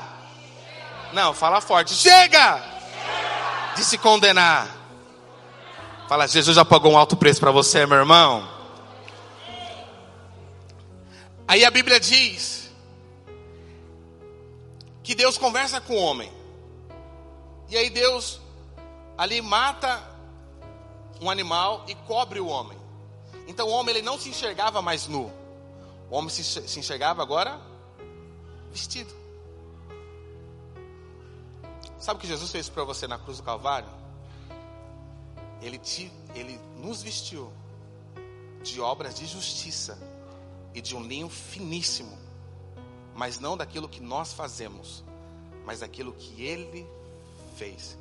[1.12, 2.62] Não, fala forte: chega!
[3.74, 4.68] De se condenar.
[6.08, 8.48] Fala, Jesus já pagou um alto preço para você, meu irmão.
[11.48, 12.70] Aí a Bíblia diz
[15.02, 16.32] que Deus conversa com o homem.
[17.68, 18.40] E aí Deus
[19.18, 20.02] ali mata
[21.20, 22.78] um animal e cobre o homem.
[23.46, 25.32] Então o homem ele não se enxergava mais nu.
[26.10, 27.60] O homem se, se enxergava agora
[28.70, 29.12] vestido.
[31.98, 33.88] Sabe o que Jesus fez para você na cruz do Calvário?
[35.62, 37.52] Ele, te, ele nos vestiu
[38.62, 39.98] de obras de justiça
[40.74, 42.16] e de um linho finíssimo,
[43.14, 45.02] mas não daquilo que nós fazemos,
[45.64, 46.86] mas daquilo que Ele
[47.56, 47.96] fez.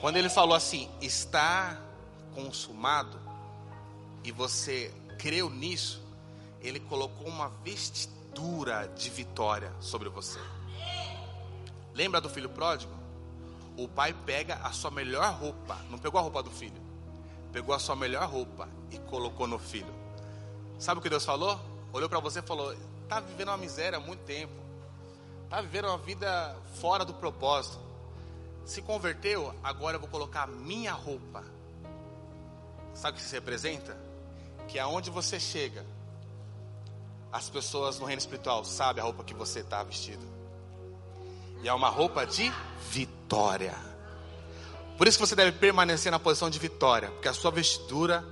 [0.00, 1.80] Quando Ele falou assim, está
[2.34, 3.20] consumado,
[4.24, 6.01] e você creu nisso,
[6.62, 10.38] ele colocou uma vestidura de vitória sobre você.
[11.94, 12.92] Lembra do filho pródigo?
[13.76, 16.80] O pai pega a sua melhor roupa, não pegou a roupa do filho,
[17.52, 19.92] pegou a sua melhor roupa e colocou no filho.
[20.78, 21.58] Sabe o que Deus falou?
[21.92, 24.52] Olhou para você e falou: Está vivendo uma miséria há muito tempo,
[25.44, 27.78] está vivendo uma vida fora do propósito.
[28.64, 31.44] Se converteu, agora eu vou colocar a minha roupa.
[32.94, 33.96] Sabe o que isso representa?
[34.68, 35.84] Que aonde você chega,
[37.32, 40.24] as pessoas no reino espiritual sabem a roupa que você está vestido.
[41.62, 42.52] E é uma roupa de
[42.90, 43.74] vitória.
[44.98, 48.22] Por isso que você deve permanecer na posição de vitória, porque a sua vestidura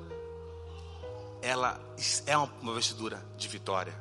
[1.40, 1.80] ela
[2.26, 3.94] é uma vestidura de vitória.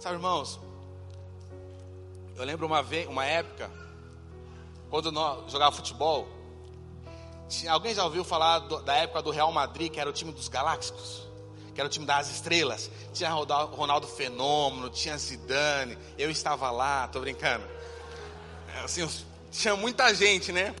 [0.00, 0.58] Sabe, irmãos?
[2.34, 3.70] Eu lembro uma vez, uma época,
[4.88, 6.26] quando nós jogava futebol,
[7.48, 10.32] tinha, alguém já ouviu falar do, da época do Real Madrid, que era o time
[10.32, 11.31] dos Galácticos?
[11.74, 12.90] Que era o time das estrelas.
[13.12, 17.64] Tinha Ronaldo Fenômeno, tinha Zidane, eu estava lá, tô brincando.
[18.74, 19.08] É, assim,
[19.50, 20.74] tinha muita gente, né?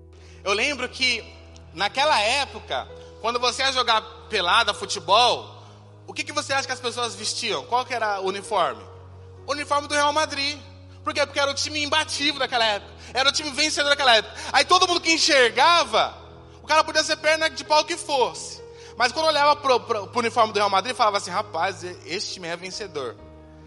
[0.44, 1.24] Eu lembro que
[1.72, 2.88] naquela época,
[3.20, 5.62] quando você ia jogar pelada, futebol,
[6.06, 7.64] o que, que você acha que as pessoas vestiam?
[7.66, 8.82] Qual que era o uniforme?
[9.46, 10.58] O uniforme do Real Madrid.
[11.04, 11.24] Por quê?
[11.26, 12.92] Porque era o time imbatível daquela época.
[13.12, 14.34] Era o time vencedor daquela época.
[14.52, 16.16] Aí todo mundo que enxergava,
[16.62, 18.61] o cara podia ser perna de pau que fosse.
[19.02, 22.46] Mas quando eu olhava para o uniforme do Real Madrid, falava assim: rapaz, esse time
[22.46, 23.16] é vencedor.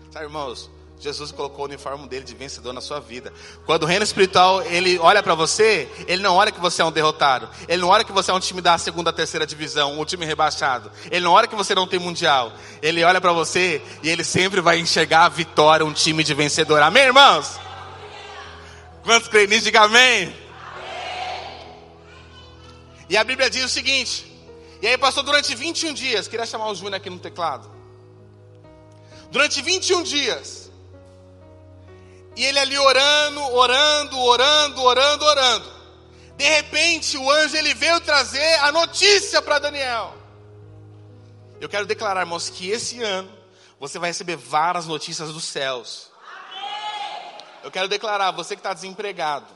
[0.10, 0.72] Sabe, irmãos?
[0.98, 3.34] Jesus colocou o uniforme dele de vencedor na sua vida.
[3.66, 6.92] Quando o reino espiritual ele olha para você, ele não olha que você é um
[6.92, 7.50] derrotado.
[7.68, 10.90] Ele não olha que você é um time da segunda, terceira divisão, um time rebaixado.
[11.12, 12.54] Ele não olha que você não tem mundial.
[12.82, 16.82] Ele olha para você e ele sempre vai enxergar a vitória, um time de vencedor.
[16.82, 17.60] Amém, irmãos?
[19.04, 19.66] Quantos creem nisso?
[19.66, 20.34] Diga amém.
[20.34, 20.34] amém.
[23.10, 24.34] E a Bíblia diz o seguinte:
[24.86, 26.28] e aí passou durante 21 dias.
[26.28, 27.68] Queria chamar o Júnior aqui no teclado.
[29.32, 30.70] Durante 21 dias.
[32.36, 35.74] E ele ali orando, orando, orando, orando, orando.
[36.38, 40.14] De repente, o anjo ele veio trazer a notícia para Daniel.
[41.60, 43.36] Eu quero declarar, irmãos, que esse ano
[43.80, 46.12] você vai receber várias notícias dos céus.
[47.64, 49.48] Eu quero declarar, você que está desempregado,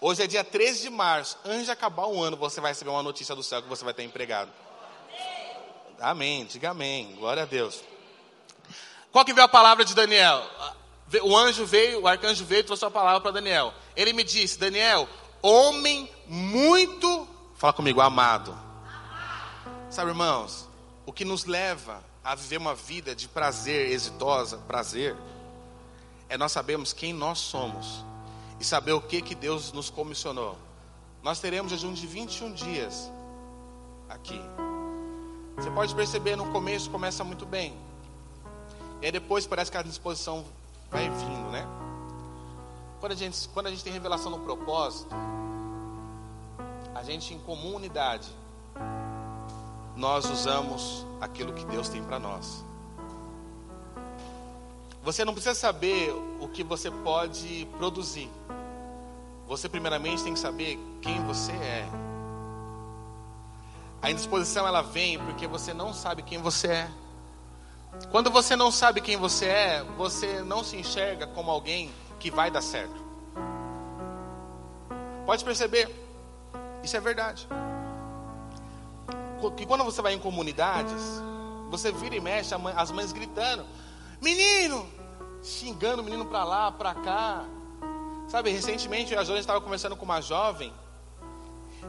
[0.00, 1.38] Hoje é dia 13 de março.
[1.44, 3.94] Antes de acabar o ano, você vai receber uma notícia do céu que você vai
[3.94, 4.50] ter empregado.
[6.00, 6.44] Amém.
[6.44, 7.14] Diga amém.
[7.16, 7.82] Glória a Deus.
[9.12, 10.42] Qual que veio a palavra de Daniel?
[11.22, 13.72] o anjo veio, o arcanjo veio e trouxe a palavra para Daniel.
[13.94, 15.08] Ele me disse: Daniel,
[15.40, 18.58] homem muito, fala comigo, amado.
[19.88, 20.68] Sabe, irmãos,
[21.06, 25.16] o que nos leva a viver uma vida de prazer exitosa, prazer,
[26.28, 28.04] é nós sabemos quem nós somos
[28.64, 30.56] e saber o que, que Deus nos comissionou.
[31.22, 33.12] Nós teremos jejum de 21 dias
[34.08, 34.40] aqui.
[35.56, 37.76] Você pode perceber no começo começa muito bem.
[39.02, 40.42] E aí depois parece que a disposição
[40.90, 41.66] vai vindo, né?
[43.00, 45.14] Quando a gente, quando a gente tem revelação no propósito,
[46.94, 48.28] a gente em comum unidade,
[49.94, 52.64] nós usamos aquilo que Deus tem para nós.
[55.02, 58.30] Você não precisa saber o que você pode produzir.
[59.46, 61.86] Você primeiramente tem que saber quem você é.
[64.00, 66.90] A indisposição ela vem porque você não sabe quem você é.
[68.10, 72.50] Quando você não sabe quem você é, você não se enxerga como alguém que vai
[72.50, 73.02] dar certo.
[75.24, 75.88] Pode perceber,
[76.82, 77.48] isso é verdade.
[79.56, 81.22] Que quando você vai em comunidades,
[81.70, 83.64] você vira e mexe, as mães gritando:
[84.20, 84.86] Menino!
[85.42, 87.44] Xingando o menino para lá, para cá.
[88.28, 90.72] Sabe, recentemente a Jônia estava conversando com uma jovem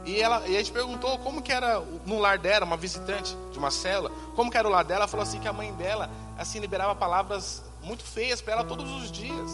[0.04, 3.58] e, ela, e a gente perguntou como que era no lar dela, uma visitante de
[3.58, 5.00] uma cela, como que era o lar dela.
[5.00, 8.90] Ela falou assim que a mãe dela assim liberava palavras muito feias para ela todos
[8.90, 9.50] os dias.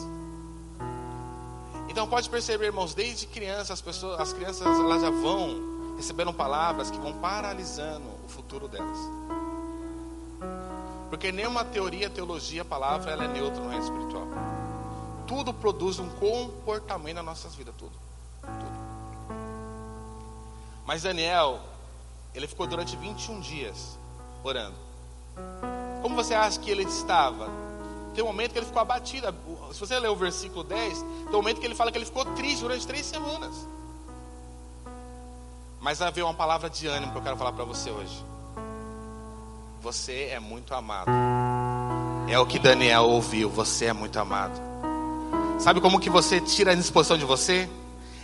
[1.89, 6.91] Então pode perceber, irmãos, desde criança as pessoas, as crianças elas já vão recebendo palavras
[6.91, 8.99] que vão paralisando o futuro delas.
[11.09, 14.27] Porque nenhuma teoria, teologia, palavra, ela é neutra no reino espiritual.
[15.33, 17.93] Tudo produz um comportamento nas nossas vidas, tudo.
[20.85, 21.59] Mas Daniel,
[22.35, 23.99] ele ficou durante 21 dias
[24.45, 24.75] orando.
[26.03, 27.49] Como você acha que ele estava?
[28.15, 29.35] Tem um momento que ele ficou abatido.
[29.73, 32.27] Se você ler o versículo 10, tem um momento que ele fala que ele ficou
[32.27, 33.67] triste durante três semanas.
[35.81, 38.23] Mas havia uma palavra de ânimo que eu quero falar para você hoje.
[39.81, 41.11] Você é muito amado.
[42.29, 43.49] É o que Daniel ouviu.
[43.49, 44.72] Você é muito amado.
[45.63, 47.69] Sabe como que você tira a disposição de você?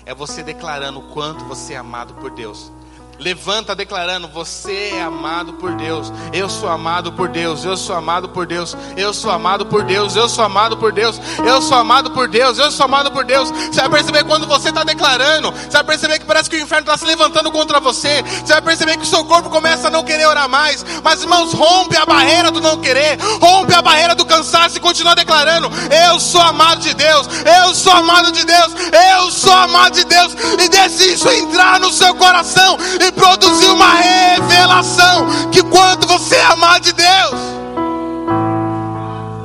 [0.08, 2.72] é você declarando o quanto você é amado por Deus.
[3.18, 6.12] Levanta declarando: Você é amado por Deus.
[6.32, 7.64] Eu sou amado por Deus.
[7.64, 8.76] Eu sou amado por Deus.
[8.96, 10.14] Eu sou amado por Deus.
[10.14, 11.20] Eu sou amado por Deus.
[11.44, 12.58] Eu sou amado por Deus.
[12.58, 13.50] Eu sou amado por Deus.
[13.50, 15.50] Você vai perceber quando você está declarando.
[15.50, 18.22] Você vai perceber que parece que o inferno está se levantando contra você.
[18.22, 20.84] Você vai perceber que o seu corpo começa a não querer orar mais.
[21.02, 23.18] Mas irmãos, rompe a barreira do não querer.
[23.40, 25.68] Rompe a barreira do cansaço e continua declarando:
[26.08, 27.28] Eu sou amado de Deus.
[27.64, 28.72] Eu sou amado de Deus.
[29.16, 30.34] Eu sou amado de Deus.
[30.62, 32.78] E deixe isso entrar no seu coração.
[33.00, 37.40] E produzir uma revelação que quando você é amado de Deus,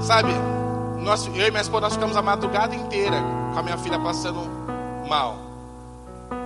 [0.05, 0.33] sabe?
[0.99, 3.17] Nós, eu e minha esposa nós ficamos a madrugada inteira
[3.53, 4.39] com a minha filha passando
[5.07, 5.37] mal.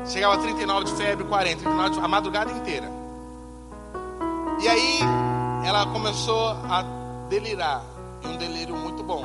[0.05, 2.89] Chegava a 39 de febre, 40, 39 de, a madrugada inteira.
[4.59, 4.99] E aí
[5.63, 6.84] ela começou a
[7.30, 7.84] delirar,
[8.24, 9.24] e um delírio muito bom.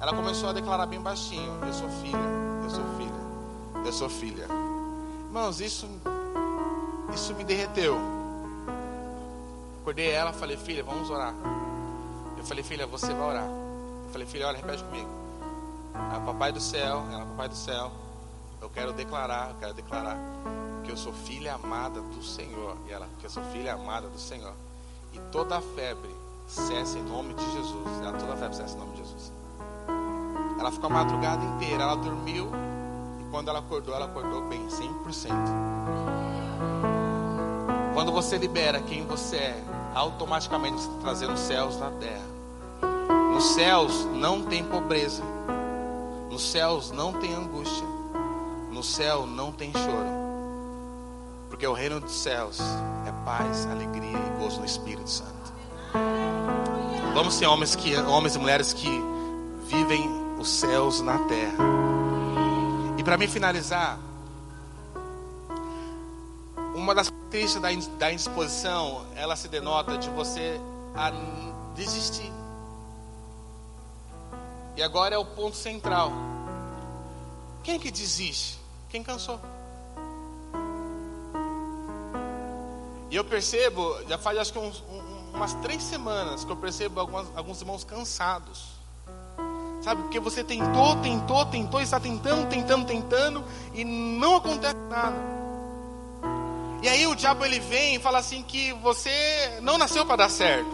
[0.00, 2.18] Ela começou a declarar bem baixinho: Eu sou filha,
[2.62, 4.46] eu sou filha, eu sou filha.
[5.26, 5.88] Irmãos, isso
[7.14, 7.96] isso me derreteu.
[9.80, 11.34] Acordei ela, falei, filha, vamos orar.
[12.36, 13.46] Eu falei, filha, você vai orar.
[13.46, 15.08] Eu falei, filha, olha, repete comigo.
[15.94, 17.92] Ah, papai do céu, ela, papai do céu,
[18.60, 20.18] eu quero declarar, eu quero declarar
[20.82, 22.76] que eu sou filha amada do Senhor.
[22.88, 24.52] E ela, que eu sou filha amada do Senhor.
[25.12, 26.10] E toda febre
[26.46, 28.00] cessa em nome de Jesus.
[28.02, 29.32] Ela, toda febre cessa em nome de Jesus.
[30.58, 32.50] Ela ficou a madrugada inteira, ela dormiu.
[33.20, 36.93] E quando ela acordou, ela acordou bem, 100%.
[37.94, 39.64] Quando você libera quem você é,
[39.94, 42.34] automaticamente você está trazendo céus na terra.
[43.32, 45.22] Nos céus não tem pobreza.
[46.28, 47.86] Nos céus não tem angústia.
[48.72, 50.24] No céu não tem choro.
[51.48, 52.58] Porque o reino dos céus
[53.06, 55.54] é paz, alegria e gozo no Espírito Santo.
[57.14, 58.90] Vamos ser homens, que, homens e mulheres que
[59.68, 61.64] vivem os céus na terra.
[62.98, 64.00] E para me finalizar,
[66.74, 70.60] uma das características da, indisposição, ela se denota de você
[71.74, 72.30] desistir.
[74.76, 76.12] E agora é o ponto central.
[77.62, 78.58] Quem que desiste?
[78.88, 79.40] Quem cansou?
[83.10, 87.00] E eu percebo, já faz acho que uns, um, umas três semanas que eu percebo
[87.00, 88.74] algumas, alguns irmãos cansados.
[89.82, 93.44] Sabe, porque você tentou, tentou, tentou, está tentando, tentando, tentando,
[93.74, 95.33] e não acontece nada.
[96.84, 99.10] E aí o diabo ele vem e fala assim que você
[99.62, 100.68] não nasceu para dar certo.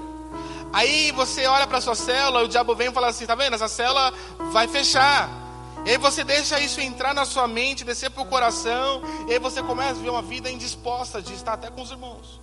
[0.73, 3.55] Aí você olha para sua célula, o diabo vem e fala assim: tá vendo?
[3.55, 4.13] Essa célula
[4.53, 5.31] vai fechar.
[5.87, 9.39] E aí você deixa isso entrar na sua mente, descer para o coração, e aí
[9.39, 12.41] você começa a viver uma vida indisposta de estar até com os irmãos.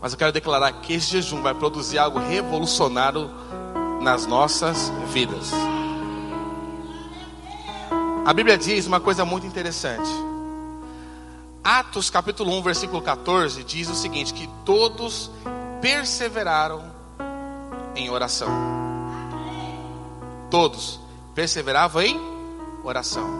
[0.00, 3.30] Mas eu quero declarar que esse jejum vai produzir algo revolucionário
[4.00, 5.50] nas nossas vidas.
[8.24, 10.31] A Bíblia diz uma coisa muito interessante.
[11.64, 15.30] Atos capítulo 1, versículo 14 diz o seguinte: que todos
[15.80, 16.92] perseveraram
[17.94, 18.50] em oração.
[20.50, 20.98] Todos
[21.34, 22.20] perseveravam em
[22.82, 23.30] oração.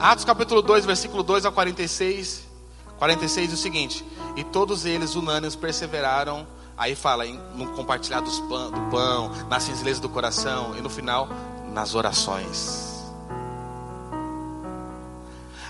[0.00, 2.48] Atos capítulo 2, versículo 2 a 46,
[2.98, 8.40] 46 diz o seguinte: E todos eles unânimes perseveraram, aí fala em, no compartilhar dos
[8.40, 11.28] pão, do pão, na singeleza do coração, e no final,
[11.70, 12.91] nas orações.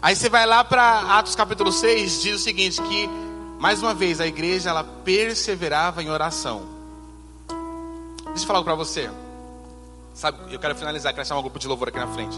[0.03, 3.09] Aí você vai lá para Atos capítulo 6, diz o seguinte: que
[3.61, 6.63] mais uma vez a igreja ela perseverava em oração.
[8.27, 9.09] Deixa eu falar algo para você.
[10.13, 12.37] Sabe, eu quero finalizar, quero chamar um grupo de louvor aqui na frente.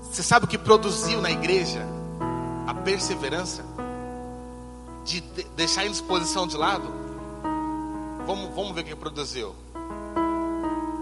[0.00, 1.84] Você sabe o que produziu na igreja
[2.64, 3.64] a perseverança?
[5.04, 5.20] De
[5.56, 6.88] deixar a indisposição de lado?
[8.24, 9.56] Vamos, vamos ver o que produziu.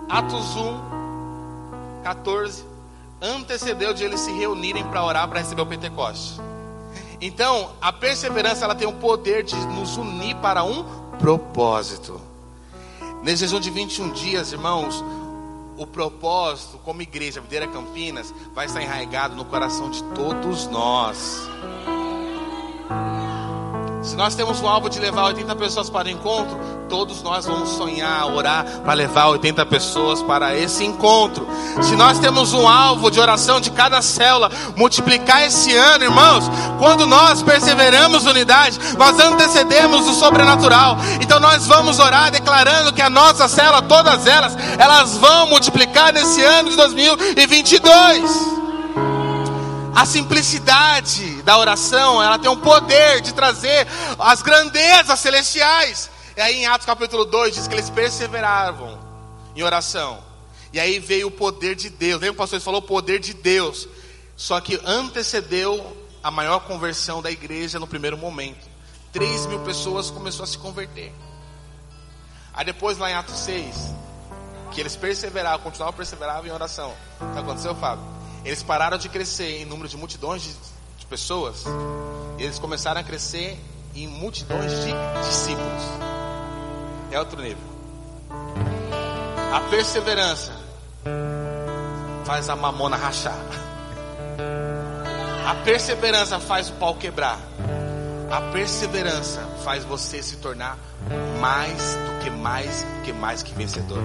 [0.08, 0.80] Atos 1,
[2.02, 2.73] 14
[3.24, 6.40] antecedeu de eles se reunirem para orar para receber o Pentecoste.
[7.20, 10.84] Então, a perseverança ela tem o poder de nos unir para um
[11.18, 12.20] propósito.
[13.22, 15.02] Nesse jejum de 21 dias, irmãos,
[15.78, 21.48] o propósito como igreja Videira Campinas vai estar enraizado no coração de todos nós.
[24.04, 27.70] Se nós temos o alvo de levar 80 pessoas para o encontro, todos nós vamos
[27.70, 31.48] sonhar, orar para levar 80 pessoas para esse encontro.
[31.80, 36.44] Se nós temos um alvo de oração de cada célula, multiplicar esse ano, irmãos,
[36.78, 40.98] quando nós perseveramos unidade, nós antecedemos o sobrenatural.
[41.22, 46.42] Então nós vamos orar declarando que a nossa célula, todas elas, elas vão multiplicar nesse
[46.42, 48.64] ano de 2022.
[49.94, 53.86] A simplicidade da oração, ela tem o poder de trazer
[54.18, 56.10] as grandezas celestiais.
[56.36, 58.98] E aí em Atos capítulo 2 diz que eles perseveravam
[59.54, 60.18] em oração.
[60.72, 62.20] E aí veio o poder de Deus.
[62.20, 63.88] Lembra o pastor falou o poder de Deus.
[64.36, 68.66] Só que antecedeu a maior conversão da igreja no primeiro momento.
[69.12, 71.12] 3 mil pessoas começou a se converter.
[72.52, 73.94] Aí depois lá em Atos 6,
[74.72, 76.92] que eles perseveravam, continuavam perseveravam em oração.
[77.20, 78.13] O que aconteceu, Fábio?
[78.44, 80.50] Eles pararam de crescer em número de multidões de,
[80.98, 81.64] de pessoas.
[82.38, 83.58] E eles começaram a crescer
[83.94, 84.92] em multidões de
[85.26, 85.82] discípulos.
[87.10, 87.74] É outro nível.
[89.52, 90.52] A perseverança
[92.24, 93.38] faz a mamona rachar.
[95.46, 97.38] A perseverança faz o pau quebrar.
[98.30, 100.76] A perseverança faz você se tornar
[101.40, 104.02] mais do que mais do que mais que vencedor.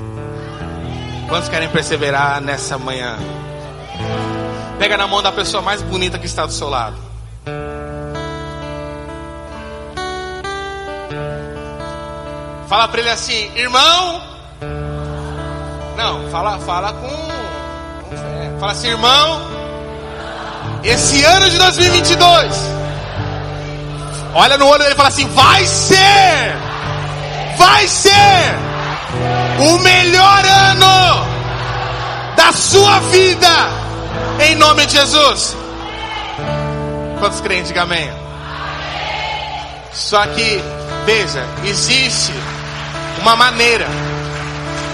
[1.27, 3.17] Quantos querem perseverar nessa manhã?
[4.79, 6.95] Pega na mão da pessoa mais bonita que está do seu lado.
[12.69, 14.21] Fala para ele assim, irmão.
[15.97, 17.09] Não, fala, fala com,
[18.09, 18.51] com fé.
[18.57, 19.41] Fala assim, irmão.
[20.81, 22.55] Esse ano de 2022.
[24.33, 26.55] Olha no olho dele e fala assim: vai ser,
[27.57, 28.55] vai ser
[29.59, 31.27] o melhor ano
[32.37, 33.88] da sua vida
[34.41, 35.55] em nome de Jesus.
[37.19, 38.09] Quantos crentes, diga amém?
[39.91, 40.61] Só que,
[41.05, 42.31] veja, existe
[43.21, 43.87] uma maneira,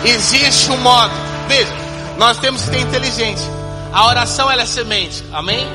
[0.03, 1.13] existe um modo.
[1.47, 1.73] Veja,
[2.17, 3.41] nós temos que ter inteligente.
[3.93, 5.67] A oração ela é semente, amém?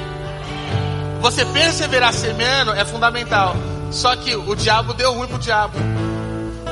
[1.21, 3.55] Você perseverar semeando é fundamental.
[3.91, 5.75] Só que o diabo deu ruim pro diabo,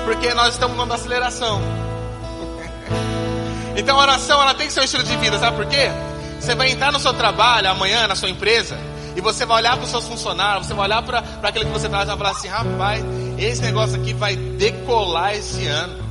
[0.05, 1.61] porque nós estamos dando aceleração.
[3.77, 5.89] Então a oração ela tem que ser um estilo de vida, sabe por quê?
[6.39, 8.79] Você vai entrar no seu trabalho amanhã, na sua empresa,
[9.17, 11.89] e você vai olhar para os seus funcionários, você vai olhar para aquele que você
[11.89, 13.05] traz e vai falar assim: rapaz,
[13.39, 16.09] esse negócio aqui vai decolar esse ano.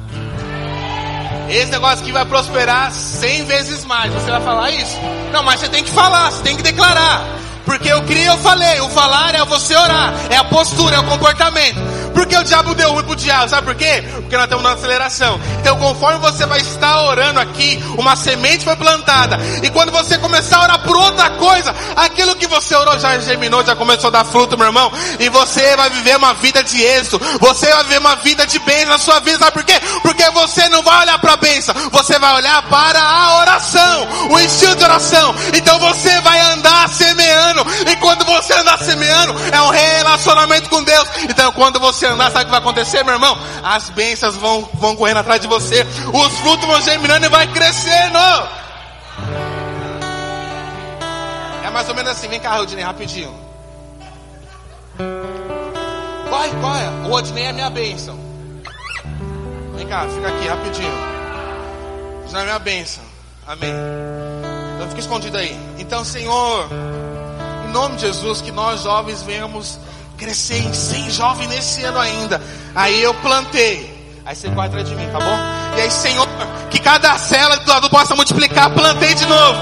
[1.50, 4.12] Esse negócio aqui vai prosperar cem vezes mais.
[4.14, 4.98] Você vai falar isso?
[5.32, 7.26] Não, mas você tem que falar, você tem que declarar.
[7.68, 8.80] Porque eu criei, eu falei.
[8.80, 11.78] O falar é você orar, é a postura, é o comportamento.
[12.14, 14.04] Porque o diabo deu ruim pro diabo, sabe por quê?
[14.16, 15.40] Porque nós estamos na aceleração.
[15.60, 19.38] Então, conforme você vai estar orando aqui, uma semente foi plantada.
[19.62, 23.64] E quando você começar a orar por outra coisa, aquilo que você orou já germinou,
[23.64, 24.92] já começou a dar fruto, meu irmão.
[25.20, 27.20] E você vai viver uma vida de êxito.
[27.40, 29.80] Você vai viver uma vida de bênção na sua vida, sabe por quê?
[30.02, 34.40] Porque você não vai olhar para a bênção, você vai olhar para a oração, o
[34.40, 35.36] estilo de oração.
[35.54, 37.90] Então você vai andar semeando semeando.
[37.90, 41.08] E quando você andar semeando, é um relacionamento com Deus.
[41.30, 43.38] Então, quando você andar, sabe o que vai acontecer, meu irmão?
[43.64, 45.86] As bênçãos vão, vão correndo atrás de você.
[46.14, 48.20] Os frutos vão germinando e vai crescendo.
[51.64, 52.28] É mais ou menos assim.
[52.28, 53.34] Vem cá, Rodney, rapidinho.
[56.30, 56.86] Corre, corre.
[57.06, 58.20] O Rodney é minha bênção.
[59.76, 61.18] Vem cá, fica aqui rapidinho.
[62.26, 63.04] Isso é minha bênção.
[63.46, 63.72] Amém.
[64.78, 65.58] Não fique escondido aí.
[65.78, 66.68] Então, Senhor,
[67.68, 69.80] em nome de Jesus, que nós jovens venhamos
[70.18, 72.42] crescer em 100 jovens nesse ano ainda.
[72.74, 73.96] Aí eu plantei.
[74.26, 75.38] Aí você vai atrás de mim, tá bom?
[75.78, 76.28] E aí, Senhor,
[76.70, 78.70] que cada célula do lado possa multiplicar.
[78.72, 79.60] Plantei de novo.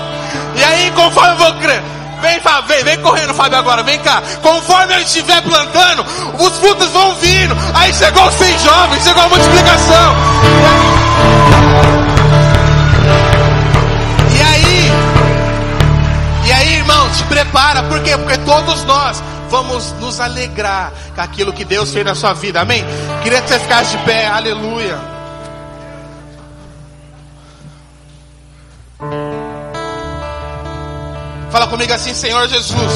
[0.55, 1.83] E aí, conforme eu vou crer.
[2.21, 4.23] Vem, vem, vem correndo, Fábio, agora, vem cá.
[4.41, 6.03] Conforme eu estiver plantando,
[6.39, 7.55] os frutos vão vindo.
[7.75, 10.84] Aí chegou os 100 jovens, chegou a multiplicação.
[16.85, 18.15] Irmão, te prepara, por quê?
[18.15, 22.83] Porque todos nós vamos nos alegrar com aquilo que Deus fez na sua vida, amém?
[23.23, 24.99] Queria que você ficasse de pé, aleluia.
[31.51, 32.93] Fala comigo assim, Senhor Jesus.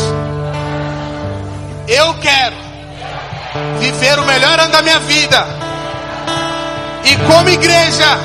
[1.87, 2.55] Eu quero
[3.79, 5.47] viver o melhor ano da minha vida.
[7.05, 8.19] E como igreja,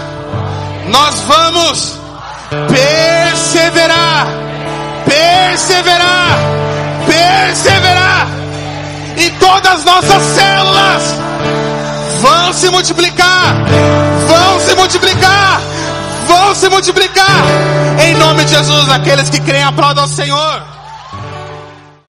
[0.88, 1.98] nós vamos
[2.68, 4.26] perseverar,
[5.14, 6.38] perseverar,
[7.06, 8.28] perseverar.
[9.16, 11.02] E todas as nossas células
[12.20, 13.54] vão se multiplicar,
[14.28, 15.60] vão se multiplicar,
[16.26, 17.44] vão se multiplicar.
[18.04, 20.73] Em nome de Jesus, aqueles que creem, aplaudam ao Senhor.